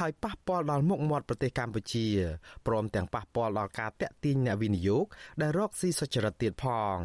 [0.00, 2.06] ហើយប៉ះពាល់ដល់មុខមាត់ប្រទេសកម្ពុជា
[2.66, 5.04] ព្រមទាំងប៉ះពាល់ដល់ការតាក់ទាញអ្នកវិនិយោគ
[5.40, 6.96] ដែលរកស៊ីសុចរិតទៀតផង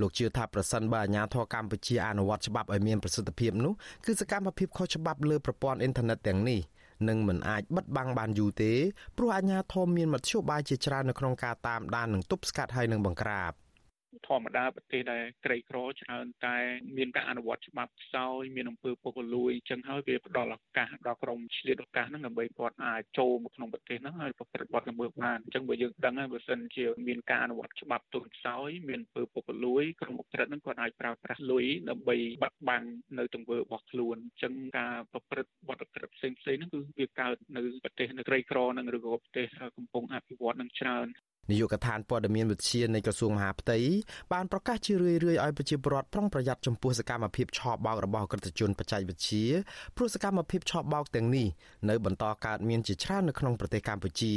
[0.00, 3.72] លោកជឿថាប្រសិនបើអាជ្ញាធរកម្ពុជាអនុវត្តច្បាប់ឲ្យមានប្រសិទ្ធភាពនោះ
[4.04, 6.60] គឺសកម្មភាពខុសច្បាប់លើប្រព័ន្ធអ៊ីនធឺណិតទាំងនេះ
[7.08, 8.72] នឹងមិនអាចបិទបាំងបានយូរទេ
[9.16, 13.52] ព្រោះអាជ្ញាធរមានមធ្យោបាយជាច្រើននៅក្នុងការតាមដាននិងទប់ស្កាត់ហើយនឹងបង្ក្រាប
[14.26, 16.56] ធម្មតាប្រទេសដែលក្រីក្រច្រើនតែ
[16.96, 39.46] មានការអនុវត្តច្បាប់ខ្សោយមានអំពើពុករលួយអញ្ចឹងហើយវាផ្ដល់ឱកាសដល់ក្រុមឆ្លៀតឱកាសហ្នឹងដើម្បីគាត់អាចចូលមកក្នុងប្រទេសហ្នឹងហើយប្រព្រឹត្តបទល្មើសបានអញ្ចឹងបើយើងដឹងហើយបើសិនជាមានការអនុវត្តច្បាប់ទូនខ្សោយមានអំពើពុករលួយក្រុមអក្រិតហ្នឹងគាត់អាចប្រើប្រាស់លុយដើម្បីបាត់បង់នៅទង្វើរបស់ខ្លួនអញ្ចឹងការប្រព្រឹត្តបទអក្រិតផ្សេងៗហ្នឹងគឺវាកើតនៅប្រទេសនៅក្រីក្រហ្នឹងឬក៏ប្រទេស
[39.76, 41.06] កំពុងអភិវឌ្ឍនឹងច្រើន
[41.50, 43.78] នាយកដ្ឋានព័ត៌មានវិទ្យានៃក្រសួងមហាផ្ទៃ
[44.32, 49.44] បានប្រកាសជារឿយៗឲ្យប្រជាពលរដ្ឋប្រុងប្រយ័ត្នចំពោះសកម្មភាពឆបោករបស់ក្រតជនបច្ចេកវិទ្យា
[49.96, 51.46] ព្រោះសកម្មភាពឆបោកទាំងនេះ
[51.88, 54.34] នៅបន្តកើតមានជាច្រើននៅក្នុងប្រទេសកម្ពុជា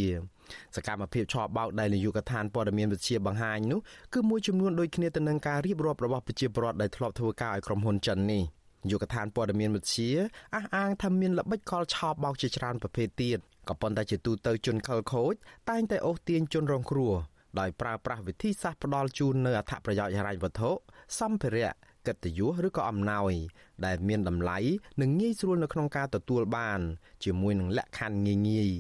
[0.76, 3.80] សកម្មភាពឆបោកដែលនាយកដ្ឋានព័ត៌មានវិទ្យាបង្ហាញនោះ
[4.14, 8.43] គឺមួយចំនួនដូចគ្នាទៅនឹងការរៀបរាប់របស់ប្រជាពលរដ្ឋដែលធ្លាប់ធ្វើការឲ្យក្រុមហ៊ុនចិននេះ
[8.91, 10.12] យុគឋានព័ត៌មានវិទ្យា
[10.55, 13.39] អះអាងថាមានល្បិចកលឆោបបោកជាច្រើនប្រភេទទៀត
[13.70, 15.34] ក៏ប៉ុន្តែជាទូទៅជនខិលខូច
[15.70, 17.13] តែងតែអូសទាញជនរងគ្រោះ
[17.59, 20.72] ដោយប្រើប្រាស់វិធីសាស្ត្រផ្ដាល់ជូននៅអត្ថប្រយោជន៍ហិរញ្ញវត្ថុ
[21.20, 21.72] សម្ភារៈ
[22.07, 23.34] កិត្តិយសឬក៏អំណោយ
[23.86, 24.57] ដែលមានតម្លៃ
[25.01, 26.80] និងងាយស្រួលនៅក្នុងការទទួលបាន
[27.24, 28.72] ជាមួយនឹងលក្ខខណ្ឌងាយងាយ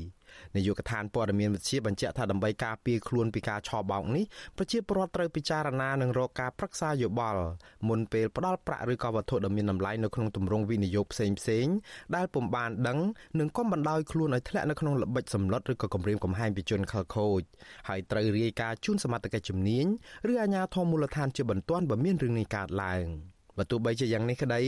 [0.55, 4.23] នាយកដ្ឋានព័ត៌មានវិទ្យាបញ្ជាក់ថាដើម្បីការពារខ្លួនពីការឆបោកនេះ
[4.57, 7.41] ប្រជាពលរដ្ឋត្រូវពិចារណានិងរកការប្រឹក្សាយោបល់
[7.87, 11.67] មុនពេលផ្ដល់ប្រាក់ឬក៏វត្ថុដ៏មានតម្លៃនៅក្នុងទម្រង់វិនិយោគផ្សេងផ្សេង
[12.15, 12.99] ដែលពុំបានដឹង
[13.39, 17.41] និងកុំបណ្ដោយខ្លួនឲ្យធ្លាក់នៅក្នុងល្បិចសម្លុតឬក៏គំរាមកំហែងពីជនខិលខូច
[17.87, 19.85] ហើយត្រូវរាយការណ៍ជូនសមត្ថកិច្ចជំនាញ
[20.31, 23.07] ឬអាជ្ញាធរមូលដ្ឋានជាបន្ទាន់បើមានរឿងនេះកើតឡើង។
[23.57, 24.61] បើទោះបីជាយ៉ាងនេះក្តី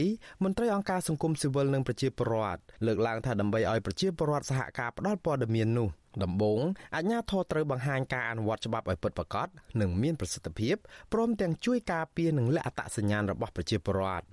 [0.44, 5.88] មន្ត្រីអង្គការសង្គមស៊ីវិលនិងប្រជាពលរដ្ឋលើកឡើងថាដើម្បីឲ្យប្រជាពលរដ្ឋសហការផ្ដល់ព័ត៌មាននោះ
[6.22, 6.60] ដំបូង
[6.96, 9.48] អាជ្ញាធរត្រូវបង្ហាញការអនុវត្តច្បាប់ឲ្យពិតប្រាកដ
[9.80, 10.76] និងមានប្រសិទ្ធភាព
[11.12, 14.26] ព្រមទាំងជួយការពារនិងលាក់អត្តសញ្ញាណរបស់ប្រជាពលរដ្ឋ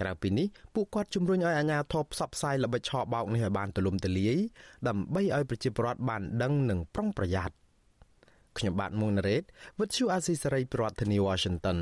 [0.00, 4.36] ក្រៅពីនេះពួកគាត់ជំរុញឲ្យអាជ្ញាធរផ្សព្វផ្សាយល្បិចឆបោកនេះឲ្យបានទូលំទូលាយ
[4.88, 7.54] ដើម្បីឲ្យប្រជាពលរដ្ឋបានដឹងនិងប្រុងប្រយ័ត្ន
[8.58, 9.42] ខ្ញុំបាទមុងណារ៉េត
[9.78, 11.78] With you Azisaray ប្រធានាធិបតី Washington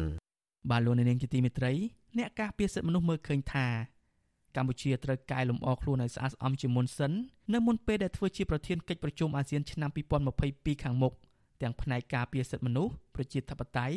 [0.70, 1.72] បាទលោកនាងជាទីមេត្រី
[2.18, 3.66] អ្នកការពារសិទ្ធិមនុស្សមើលឃើញថា
[4.56, 7.12] កម្ពុជាត្រូវកែលម្អខ្លួនឲ្យស្អាតស្អំជាមុនសិន
[7.54, 9.90] នៅមុនពេលដែលធ្វើជាប្រធានកិច្ចប្រជុំអាស៊ានឆ្នាំ
[10.36, 11.12] 2022ខាងមុខ
[11.62, 13.96] ទាំងផ្នែកការពារសិទ្ធិមនុស្សប្រជាធិបតេយ្យ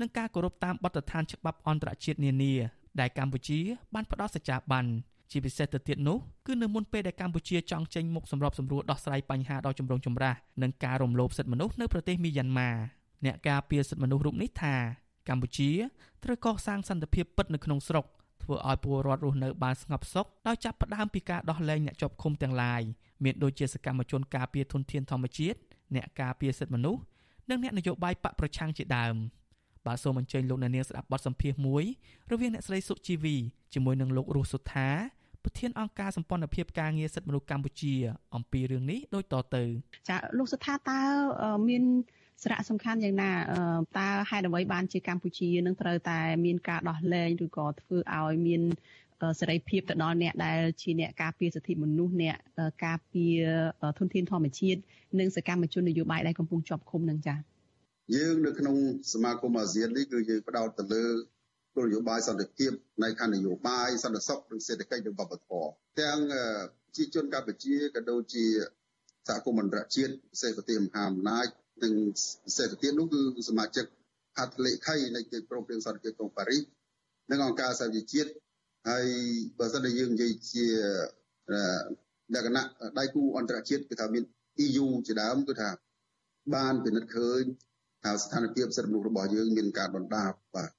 [0.00, 2.54] និងការគោរពតាមបទដ្ឋានច្បាប់អន្តរជាតិនានា
[3.00, 3.58] ដែលកម្ពុជា
[3.94, 4.84] បានផ្ដល់សច្ចាប័ន
[5.30, 12.70] ជាពិសេសទៅទៀតនោះគឺនៅមុនពេលដែលកម្ពុជាចង់ចេញមុខសម្របសម្រួលដោះស្រាយបញ្ហាដ៏ចម្រូងចម្រាសនិងការរំលោភសិទ្ធិមនុស្សនៅប្រទេសមីយ៉ាន់ម៉ា
[13.24, 14.74] អ្នកការពារសិទ្ធិមនុស្សរូបនេះថា
[15.28, 15.70] កម្ពុជា
[16.24, 18.04] ត្រូវកសាងសន្តិភាពពិតនៅក្នុងស្រុក
[18.42, 22.82] ធ្វើឲ្យពលរដ្ឋរស់នៅបានស្ងប់សុខដោយចាប់ផ្ដើមពីការដោះលែងអ្នកជាប់ឃុំទាំងឡាយ
[23.24, 25.58] មានដូចជាសកម្មជនការពារធនធានធម្មជាតិ
[25.94, 27.02] អ្នកការពារសិទ្ធិមនុស្ស
[27.50, 29.14] និងអ្នកនយោបាយបកប្រឆាំងជាដើម
[29.86, 31.84] បាទសូមអញ្ជើញលោកអ្នកនាងស្ដាប់បទសម្ភាសន៍មួយ
[32.30, 33.36] រវាងអ្នកស្រីសុជីវី
[33.74, 34.88] ជាមួយនឹងលោករស់សុថា
[35.44, 37.94] ប្រធានអង្គការសម្ព័ន្ធភាពការងារសិទ្ធិមនុស្សកម្ពុជា
[38.34, 39.64] អំពីរឿងនេះដូចតទៅ
[40.08, 41.00] ចាលោកសុថាតើ
[41.68, 41.82] មាន
[42.42, 43.30] សារៈសំខាន់យ៉ាងណា
[43.98, 48.62] តើហេតុអ្វីបានជាកម្ពុជានឹងត្រូវតែមានការដោះលែងឬក៏ធ្វើឲ្យមាន
[49.40, 52.36] សេរីភាពទៅដល់អ្នកដែលជាអ្នកការពារសិទ្ធិមនុស្សអ្នក
[52.86, 53.42] ការពារ
[53.98, 54.80] ធនធានធម្មជាតិ
[55.20, 57.38] និងសកម្មជននយោបាយដែលកំពុងជាប់ឃុំនឹងចា៎
[58.14, 58.76] យើងនៅក្នុង
[59.12, 61.04] សមាគមអាស៊ាននេះគឺយើងផ្ដោតទៅលើ
[61.74, 62.70] គោលនយោបាយសន្តិភាព
[63.02, 65.70] នៃខណ្ឌនយោបាយសន្តិសុខនិងសេដ្ឋកិច្ចនិងវប្បធម៌
[66.00, 66.18] ទាំង
[66.96, 68.44] ជាជនកម្ពុជាក៏ដូចជា
[69.28, 71.46] សហគមន៍អន្តរជាតិសេដ្ឋកិច្ចមហាអំណាច
[71.84, 71.94] និង
[72.56, 73.86] សេដ្ឋកិច្ចនោះគឺសមាជិក
[74.38, 76.62] ហត្ថលេខីនៃកិច្ចព្រមព្រៀងសន្តិភាពក្រុងប៉ារីស
[77.30, 78.30] និងអង្គការសហជីវជាតិ
[78.88, 79.06] ហើយ
[79.58, 80.66] បើសិនជាយើងនិយាយជា
[82.34, 82.64] លក្ខណៈ
[82.98, 84.24] ដៃគូអន្តរជាតិគឺថាមាន
[84.64, 85.70] EU ជាដើមគឺថា
[86.54, 87.42] បានពិនិត្យឃើញ
[88.04, 90.70] ថាស្ថានភាពសិទ្ធិមនុស្សរបស់យើងមានការដុនដាបបាទ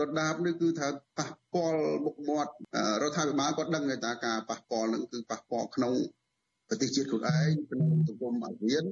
[0.00, 0.88] ដុនដាបនេះគឺថា
[1.18, 2.52] ប៉ះពាល់មុខមាត់
[3.02, 5.94] រដ្ឋាភិបាលគាត់ដឹងថាការប៉ះពាល់នឹងគឺប៉ះពាល់ក្នុង
[6.68, 8.84] ប្រទេសជាតិខ្លួនឯងក្នុងសង្គមអាស៊ាន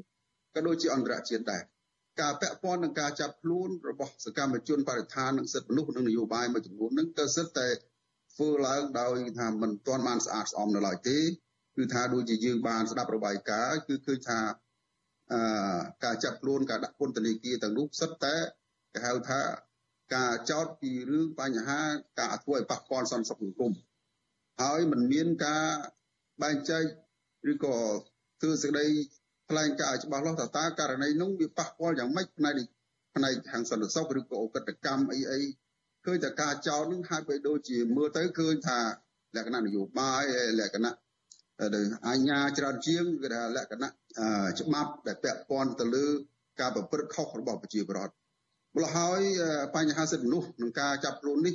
[0.54, 1.62] ក៏ដូចជាអន្តរជាតិដែរ
[2.20, 7.68] ការពាក់ព័ន្ធនឹងការចាប់ខ្លួនរបស់សកម្មជនបរិស្ថាននិងសិទ្ធិមនុស្សនិងនយោបាយមួយចំនួនហ្នឹងក៏សិតតែ
[8.34, 11.18] ធ្វើឡើងដោយថាមិនទាន់បានស្អាតស្អំនៅឡើយទេ
[11.76, 14.40] គឺថាដូចជាយើងបានស្ដាប់របាយការណ៍គឺឃើញថា
[15.32, 15.40] អឺ
[16.04, 18.36] ការចាប់ខ្លួនការដាក់ពន្ធនាគារទាំងនោះសិតតែ
[18.92, 19.40] គេហៅថា
[20.14, 21.80] ការចោតពីរឿងបញ្ហា
[22.20, 23.72] ការធ្វើឲ្យប៉ះពាល់សន្តិសុខសង្គម
[24.62, 25.66] ហើយมันមានការ
[26.42, 26.84] បែងចែក
[27.52, 27.76] ឬក៏
[28.40, 28.86] ធ្វើសេចក្តី
[29.50, 32.54] ថ្លែងការណ៍ច្បាស់លាស់ថាតើករណីនោះវាប៉ះពាល់យ៉ាងម៉េចផ្នែក
[33.14, 35.40] ផ្នែកខាងសន្តិសុខឬក៏អកតកម្មអីអី
[36.04, 38.78] ឃើញតែការចោទនឹងហាក់បីដូចជាមើលទៅឃើញថា
[39.36, 40.22] លក្ខណៈនយោបាយ
[40.60, 40.94] លក្ខណៈ
[41.74, 43.90] ដែលអាញាច្រើនជាងគឺថាលក្ខណៈ
[44.60, 46.06] ច្បាប់ដែលពាក់ព័ន្ធទៅលើ
[46.60, 48.14] ការប្រព្រឹត្តខុសរបស់ប្រជាពលរដ្ឋ
[48.76, 49.20] ម្ល៉េះហើយ
[49.74, 51.54] បញ្ហាសិទ្ធិមនុស្សក្នុងការចាប់ខ្លួននេះ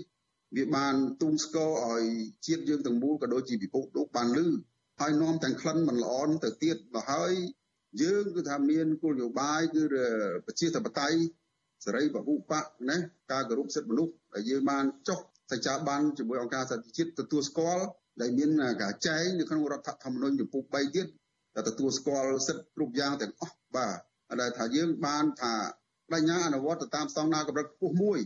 [0.56, 2.04] វាបានទូងស្គរឲ្យ
[2.46, 4.48] ជាតិយើងទាំងមូលក៏ដូចជាពិភពលោកបានលឺ
[5.00, 7.34] ហើយនាំទាំងក្លិនមិនល្អទៅទៀតមកហើយ
[8.02, 9.84] យើងគឺថាមានគោលនយោបាយគឺ
[10.46, 11.20] ប្រជាធិបតេយ្យ
[11.86, 12.98] សេរីពហុបកណា
[13.32, 15.20] ការគោរពសិទ្ធិមនុស្សដែលយើងបានចុះ
[15.52, 17.84] សច្ចាប័នជាមួយអង្គការសហជីវជាតិទទួលស្គាល់
[18.22, 18.50] ដែលមាន
[18.82, 21.06] ការចែងនៅក្នុងរដ្ឋធម្មនុញ្ញចំពោះ3ទៀត
[21.56, 23.98] ដែលទទួលស្គាល់សិទ្ធិគ្រប់យ៉ាងទាំងអស់បាទ
[24.42, 25.54] ដែលថាយើងបានថា
[26.12, 28.20] បញ្ញាអនុវត្តទៅតាមស្តង់ដារកម្រិតខ្ពស់មួយ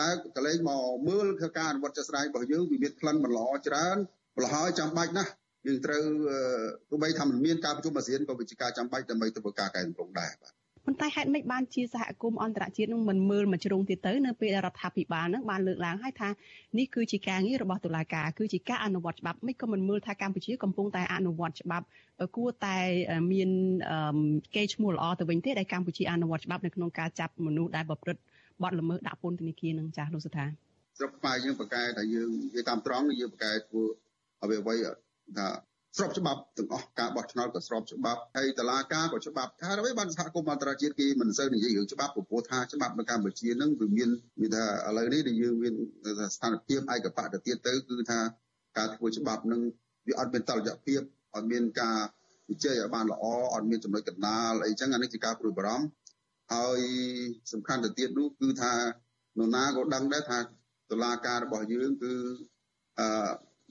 [0.00, 3.96] តែកលែងមកមើលគឺការអនុវត្តជាក់ស្ដែងរបស់យើងវាមានក្លិនមិនល្អច្រើន
[4.36, 5.30] ម្ល៉េះហើយចាំបាច់ណាស់
[5.66, 6.02] យើងត្រូវ
[6.90, 10.52] ទោះបីថាមិនមានការប្រជុំអាស៊ានក៏វាជាការចាំបាច់ដើម្បីធ្វើការកែតម្រង់ដែរបាទ
[10.86, 16.28] ប៉ុន្តែហេតុម៉េចបានជាសហគមន៍អន្តរជាតិនឹងមិនមើលមកជ្រុងទៀតទៅនៅពេលដែលរដ្ឋាភិបាលនឹងបានលើកឡើងហើយថា
[16.78, 21.86] នេះគឺជាការងាររបស់តុលាការគឺជាការអនុវត្តច្បាប់មិនក៏មិនមើលថាកម្ពុជាកំពុងតែអនុវត្តច្បាប់
[22.36, 22.76] គួរតែ
[23.32, 23.48] មាន
[24.56, 28.22] កេរ្តិ៍ឈ្មោះល្អទៅវិញទេដែលកម្ពុជាអនុវត្តច្បាប់នៅក្នុងការចាប់មនុស្សដែលប្រព្រឹត្ត
[28.62, 30.44] បទល្មើសដាក់ពន្ធនាគារនឹងចាស់លោកសុថា
[30.98, 33.82] ស្រុកខ្មែរយើងប្រកែថាយើងនិយាយតាមត្រង់យើងប្រកែធ្វើ
[34.42, 34.74] អ្វីអ្វី
[35.38, 35.48] ថា
[35.96, 44.10] ស្របច្បាប់ទាំងអស់ការបោះឆ្នោតក៏ស្របច្បាប់ហើយតឡាការក៏ច្បាប់ថាអ្វីបានសហគមន៍អន្តរជាតិគេមិនសូវនិយាយរឿងច្បាប់ព្រោះថាច្បាប់នៅកម្ពុជានឹងវាមាន
[44.40, 45.74] វាថាឥឡូវនេះដែលយើងមាន
[46.34, 48.20] ស្ថានភាពឯកបៈទៅទៀតទៅគឺថា
[48.76, 49.60] ការធ្វើច្បាប់នឹង
[50.06, 51.00] វាអត់មានតលយៈភាព
[51.34, 51.98] អត់មានការ
[52.50, 53.24] វិជ័យឲ្យបានល្អ
[53.54, 55.86] អត់មានចំណុចកណ្ដាលអីចឹងអានេះជាការព្រួយបារម្ភ
[56.52, 56.80] ហើយ
[57.52, 58.74] សំខាន់ទៅទៀតនោះគឺថា
[59.38, 60.38] នរណាក៏ដឹងដែរថា
[60.90, 62.12] តឡាការរបស់យើងគឺ
[62.98, 63.06] អឺ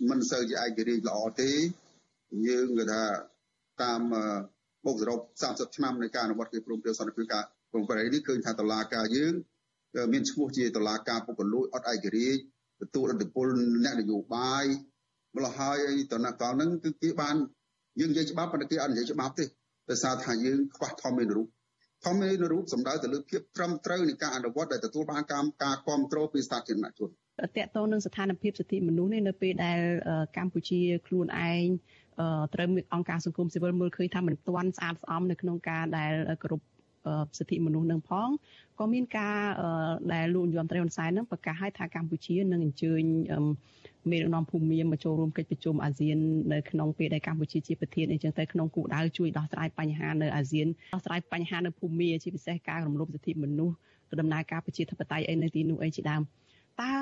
[0.09, 1.51] មិនសូវជាឯករាជ្យល្អទេ
[2.47, 3.03] យើងគឺថា
[3.83, 4.01] តាម
[4.85, 9.33] បូកសរុប30ឆ្នាំនៃការអនុវត្តកិច្ចព្រមព្រៀងសន្តិភាពការព្រមព្រៀងនេះឃើញថាតឡាការយើង
[10.13, 12.39] មានឈ្មោះជាតឡាការពុករលួយអត់ឯករាជ្យ
[12.81, 13.47] ទទួលឥទ្ធិពល
[13.83, 14.65] អ្នកនយោបាយ
[15.35, 15.79] ម្ល៉េះហើយ
[16.11, 17.35] តនកលហ្នឹងគឺគេបាន
[17.99, 19.45] យើងនិយាយច្បាប់ប៉ុន្តែគេអត់និយាយច្បាប់ទេ
[19.89, 21.47] ដោយសារថាយើងខ្វះធម្មមានរូប
[22.05, 27.09] ធម្មមានរូបសំដៅទៅលើភាពត្រឹមត្រូវនៃការអនុវត្តដែលទទួលបានការការគ្រប់គ្រងពីសាធារណជន
[27.43, 29.79] តកតងនឹងស្ថានភាពសិទ្ធិមនុស្សនេះនៅពេលដែល
[30.37, 31.65] កម្ពុជាខ្លួនឯង
[32.53, 36.13] ត្រូវអង្គការសង្គមស៊ីវិលមើលឃើញថាមិនទាន់ស្អាតស្អំនៅក្នុងការដែល
[36.43, 36.65] គ្រប់
[37.37, 38.29] សិទ្ធិមនុស្សនឹងផង
[38.79, 39.37] ក៏មានការ
[40.13, 43.03] ដែលលោកយមត្រីហ៊ុនសែននឹងប្រកាសឲ្យថាកម្ពុជានឹងអញ្ជើញ
[44.11, 46.17] មេដឹកនាំភូមិមកចូលរួមកិច្ចប្រជុំអាស៊ាន
[46.53, 53.75] នៅក្នុងពេលដែលកម្ពុជាជាប្រធានអញ្ចឹងទៅក្នុងគោលដៅជួយដោះស្រាយបញ្ហានៅអាស៊ានដោះស្រាយបញ្ហានៅភូមិជាពិសេសការរំលោភសិទ្ធិមនុស្ស
[54.19, 56.21] ដំណើរការប្រជាធិបតេយ្យអីនៅទីនោះអីជាដើម
[56.81, 56.93] តើ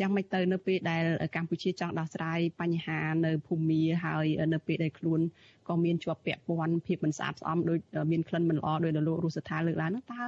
[0.00, 1.04] យ៉ាងម៉េចទៅនៅពេលដែល
[1.36, 5.20] កម្ពុជាចង់ដោះស្រាយបញ្ហានៅភូមិហើយនៅពេលដែលខ្លួន
[5.68, 7.78] ក៏មានជាប់ពាក់ព័ន្ធភាពមិនស្អាតស្អំដោយ
[8.12, 10.24] មានក្លិនមិនល្អដោយលោករស់សថាលើកឡើងនោះតើ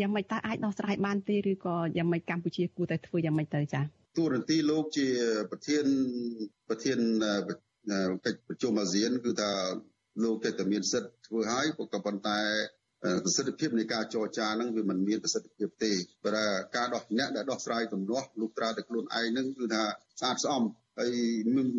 [0.00, 3.84] យ៉ាងម៉េចតើអាចដោះស្រាយបានទេឬក៏យ៉ាងម៉េចកម្ពុជាគួរតែធ្វើយ៉ាងម៉េចទៅចា៎
[4.18, 5.06] តួនាទីលោកជា
[5.50, 5.84] ប្រធាន
[6.68, 6.98] ប្រធាន
[8.26, 9.50] កិច្ចប្រជុំអាស៊ានគឺថា
[10.24, 12.38] លោកគេតែមានសិទ្ធិធ្វើឲ្យក៏ប៉ុន្តែ
[13.24, 15.92] ប្រសិទ្ធភាពនៃការចរចាហ្នឹងវាមិនមានប្រសិទ្ធភាពទេ
[16.24, 19.84] ព្រោះការដោះអ្នកដែលដោះស្រាយទំនាស់លោកត្រាតែខ្លួនឯងហ្នឹងគឺថា
[20.20, 20.62] ស្អាតស្អំ
[20.98, 21.12] ហើយ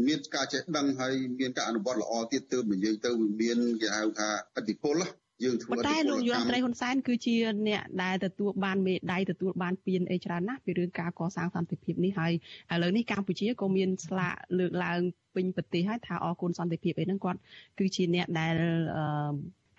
[0.08, 4.98] មានការចេះដឹងហើយមានការអនុវត្តល្អទៀតទើបនិយាយទៅវាមានគេហៅថាអធិពល
[5.44, 7.36] យើងធ្វើអធិពលតែលោកយុរដ្ឋមន្ត្រីហ៊ុនសែនគឺជា
[7.68, 12.34] អ្នកដែលទទួលបានមេដាយទទួលបានពានអីច្រើនណាស់ពីរឿងការកសាងសន្តិភាពនេះហើយ
[12.74, 15.00] ឥឡូវនេះកម្ពុជាក៏មានស្លាកលើកឡើង
[15.36, 17.40] ពេញប្រទេសហើយថាអរគុណសន្តិភាពអីហ្នឹងគាត់
[17.80, 18.56] គឺជាអ្នកដែល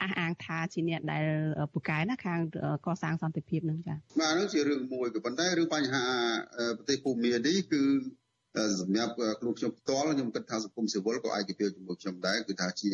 [0.02, 1.26] អះអាងថាជាអ្នកដែល
[1.72, 2.40] ពូកែណាខាង
[2.86, 6.04] កសាងសន្តិភាពនឹងចា៎បាទនោះជារឿងមួយក៏ប៉ុន្តែរឿងបញ្ហា
[6.76, 7.82] ប្រទេសភូមានេះគឺ
[8.80, 12.92] សម្រាប់ខ្លួនខ្ញុំផ្ទាល់ខ្ញុំគិតថាសង្គមស៊ីវិលក៏ឯកភាពជាមួយខ្ញុំដែរគឺថាជា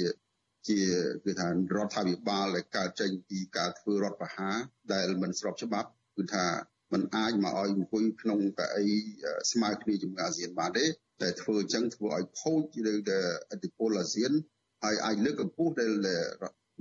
[0.68, 0.78] ជា
[1.24, 1.52] គឺថារ
[1.86, 4.56] ដ្ឋាភិបាលដែលកើតចេញពីការធ្វើរដ្ឋប្រហារ
[4.92, 6.46] ដែលមិនស្របច្បាប់គឺថា
[6.92, 8.86] มันអាចមកឲ្យអង្គុយក្នុងកៅអី
[9.52, 10.84] ស្មើគ្នាជាមួយអាស៊ានបានទេ
[11.22, 12.94] តែធ្វើអញ្ចឹងធ្វើឲ្យខូចលើ
[13.50, 14.32] អធិពលអាស៊ាន
[14.84, 15.92] ហើយអាចលើកកម្ពស់ដែល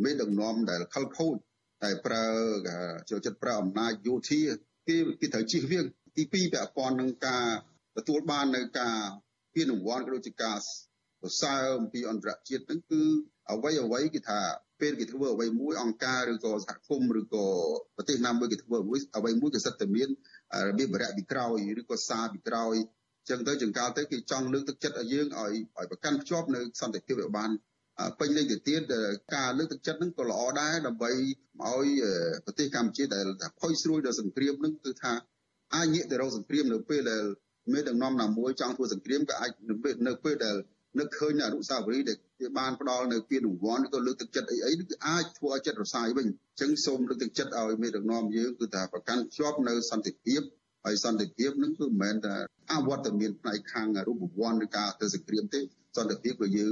[0.04, 1.36] មេដឹកនាំដែលខលខូច
[1.84, 2.26] តែប្រើ
[3.10, 4.42] ចូលចិត្តប្រើអំណាចយោធា
[4.88, 5.86] គេគេត្រូវជិះវៀង
[6.16, 7.48] ទី2ពាក់ព័ន្ធនឹងការ
[7.98, 8.98] ទទួលបាននៅការ
[9.54, 10.58] ពានរង្វាន់ក៏ដូចជាការ
[11.22, 13.02] សរសើរអំពីអន្តរជាតិហ្នឹងគឺ
[13.52, 14.40] អ្វីអ្វីគេថា
[14.82, 17.46] ពេលគេធ្វើអ្វីមួយអង្គការឬក៏សហគមន៍ឬក៏
[17.96, 20.10] ប្រទេសណាមួយគេធ្វើអ្វីអ្វីមួយក៏សិតតែមាន
[20.68, 22.76] របៀបបរិយពីក្រោយឬក៏សារពីក្រោយ
[23.30, 27.50] ចឹងទៅចង្កាលទៅគេចង់លើកទឹកចិត្តឲ្យយើងឲ្យឲ្យប្រកាន់ភ្ជាប់នៅសន្តិភាពឲ្យបាន
[28.20, 28.82] ពេញលេញទៅទៀត
[29.36, 31.88] ការលើកទឹកចិត្តហ្នឹងក៏ល្អដែរដើម្បីឲ្យ
[32.46, 35.14] ប្រទេសកម្ពុជាដែលថាផុយស្រួយដល់សង្គ្រាមហ្នឹងគឺថា
[35.76, 37.24] អាចងាកទៅរកសង្គ្រាមនៅពេលដែល
[37.74, 40.56] មានដឹកនាំណាមួយចង់ធ្វើសង្គ្រាមក៏អាចនៅពេលដែល
[41.00, 50.42] នឹកឃើញអនុស្សាវរីយ៍ដែលគេបានផ្ដល់នៅពានរង្វាន់ក៏លើកទឹកចិត្តអីអីគឺអាចធ្វើឲ្យចិត្តរសាយវិញអញ្ចឹងសូមលើកទឹកចិត្តឲ្យមេដឹកនាំយើងគឺថាប្រកាន់ជាប់នៅសន្តិភាព
[50.86, 52.36] ហើយសន្តិភាពនឹងគឺមិនមែនតែ
[52.72, 55.62] អវត្តមានផ្នែកខាងរូបវន្តឬការទៅសង្គ្រាមទេ
[55.98, 56.72] សន្តិភាព của យើង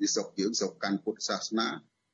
[0.00, 1.68] វាស្រុកយើងស្រុកកាន់ពុទ្ធសាសនា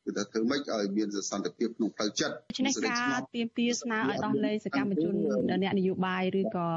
[0.05, 5.15] គឺថាធ្វើម៉េចឲ្យមានសន្តិភាពក្នុងផ្លូវចិត្តដូច្នេះការទៀមទាស្នើឲ្យដោះលែងសកម្មជន
[5.63, 6.69] អ្នកនយោបាយឬក៏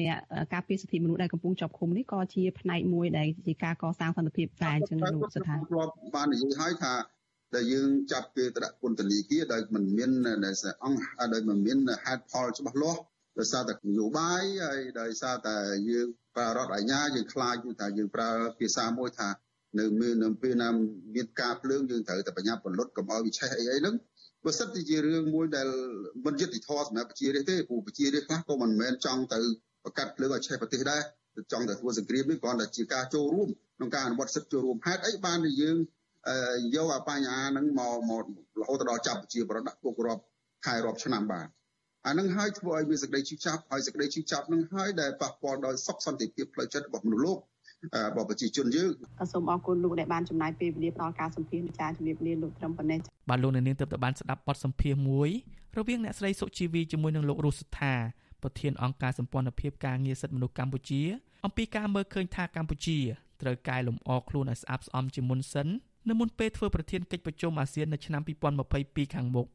[0.00, 0.16] អ្នក
[0.52, 6.94] ការពារសិទ្ធិមនុស្សដែលកំពុងជាប់ឃុំនេះក៏ជាផ្នែកមួយដែលជាការកសាងសន្តិភាពតែអញ្ចឹងលោកស្ថានធ្លាប់បាននិយាយឲ្យថា
[7.54, 10.10] ដែលយើងចាប់គេទៅដាក់ពន្ធនាគារដោយមិនមាន
[10.84, 11.02] អង្គ
[11.34, 13.00] ដោយមិនមានហេតុផលច្បាស់លាស់
[13.38, 15.56] ដោយសារតែនយោបាយហើយដោយសារតែ
[15.90, 18.28] យើងប្រើរដ្ឋអាជ្ញាយើងខ្លាចថាយើងប្រើ
[18.58, 19.28] ភាសាមួយថា
[19.78, 20.68] នៅមាននៅពេលណា
[21.14, 23.94] មានការភ្លើងយើងត្រូវតែបញ្ញាពលុតកុំឲ្យវិឆេះអីអីហ្នឹង
[24.44, 25.68] បើសិនជារឿងមួយដែល
[26.26, 29.40] មិនយុត្តិធម៌សម្រាប់ប្រជារាស្ត្រទេព្រោះប្រជារាស្ត្រខ្លះក៏មិនមែនចង់ទៅ
[29.84, 31.02] ប្រកាសភ្លើងឲ្យឆេះប្រទេសដែរ
[31.52, 35.76] ចង់តែធ្វើសង្គ្រាមនេះគ្រាន់តែជាការចូលរួមក្នុងការអនុវត្តសិទ្ធិចូលរួមហេតុអីបានដែលយើង
[36.74, 38.24] យកអាបញ្ហាហ្នឹងមកមក
[38.60, 40.22] រហូតដល់ចាប់ប្រជាប្រដ្ឋដាក់គុករាប់
[40.66, 41.46] ខែរាប់ឆ្នាំបាទ
[42.06, 47.38] អានឹងហើយធ្វើឲ្យមានសេចក្តីឈឺចាប់ហើយសេចក្តីឈឺចាប់នឹងហើយដែលប៉ះពាល់ដល់សុខសន្តិភាពផ្លូវចិត្តរបស់មនុស្សលោក
[48.10, 48.92] របស់ប្រជាជនយើង
[49.32, 52.98] សូមអរគុណលោកដែលបានចំណាយពេលវេលាផ្ដល់ការសម្ភាសន៍ចាជំរាបលាលោកត្រឹមប៉ុណ្ណេះ
[53.30, 55.30] បាទលោកនាងទើបតែបានស្ដាប់បទសម្ភាសន៍មួយ
[55.78, 57.94] រវាងអ្នកស្រីសុជីវីជាមួយនឹងលោករស់សុថា
[58.42, 61.02] ប្រធានអង្គការសម្ព័ន្ធភាពការងារសិទ្ធិមនុស្សកម្ពុជា
[61.44, 62.98] អំពីការមើលឃើញថាកម្ពុជា
[63.42, 65.68] ត្រូវកែលម្អខ្លួនឲ្យស្អាតស្អំជាមុនសិន
[66.08, 68.22] នៅមុនពេលធ្វើប្រធានកិច្ចប្រជុំអាស៊ាននៅឆ្នាំ
[68.68, 69.48] 2022ខាងមុខ។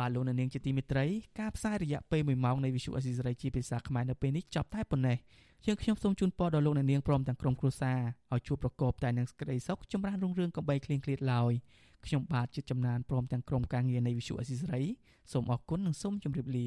[0.00, 1.06] បាទលោកនាងជាទីមេត្រី
[1.40, 5.16] ការផ្សាយរយៈពេល1ម៉ោងនៃវិទ្យុអេស៊ីសរ៉ៃជាភាសាខ្មែរនៅពេលនេះចប់តែប៉ុណ្ណេះ
[5.66, 7.98] យើងខ្ញុំសូមជូនពរដល់លោកនាងព្រមទាំងក្រុមគ្រួសារ
[8.34, 11.52] ឲ្យជួបប្រកបតែនឹងសេចក្តីសុខចម្រើនរុងរឿងកំបីគ្លៀងគ្លាតឡើយ
[12.06, 14.82] ខ្ញុំបាទជាចំណានព្រមទាំងក្រុមការងារនៃវិទ្យុអេស៊ីសរ៉ៃ
[15.32, 16.66] សូមអរគុណនិងសូមជម្រាបលា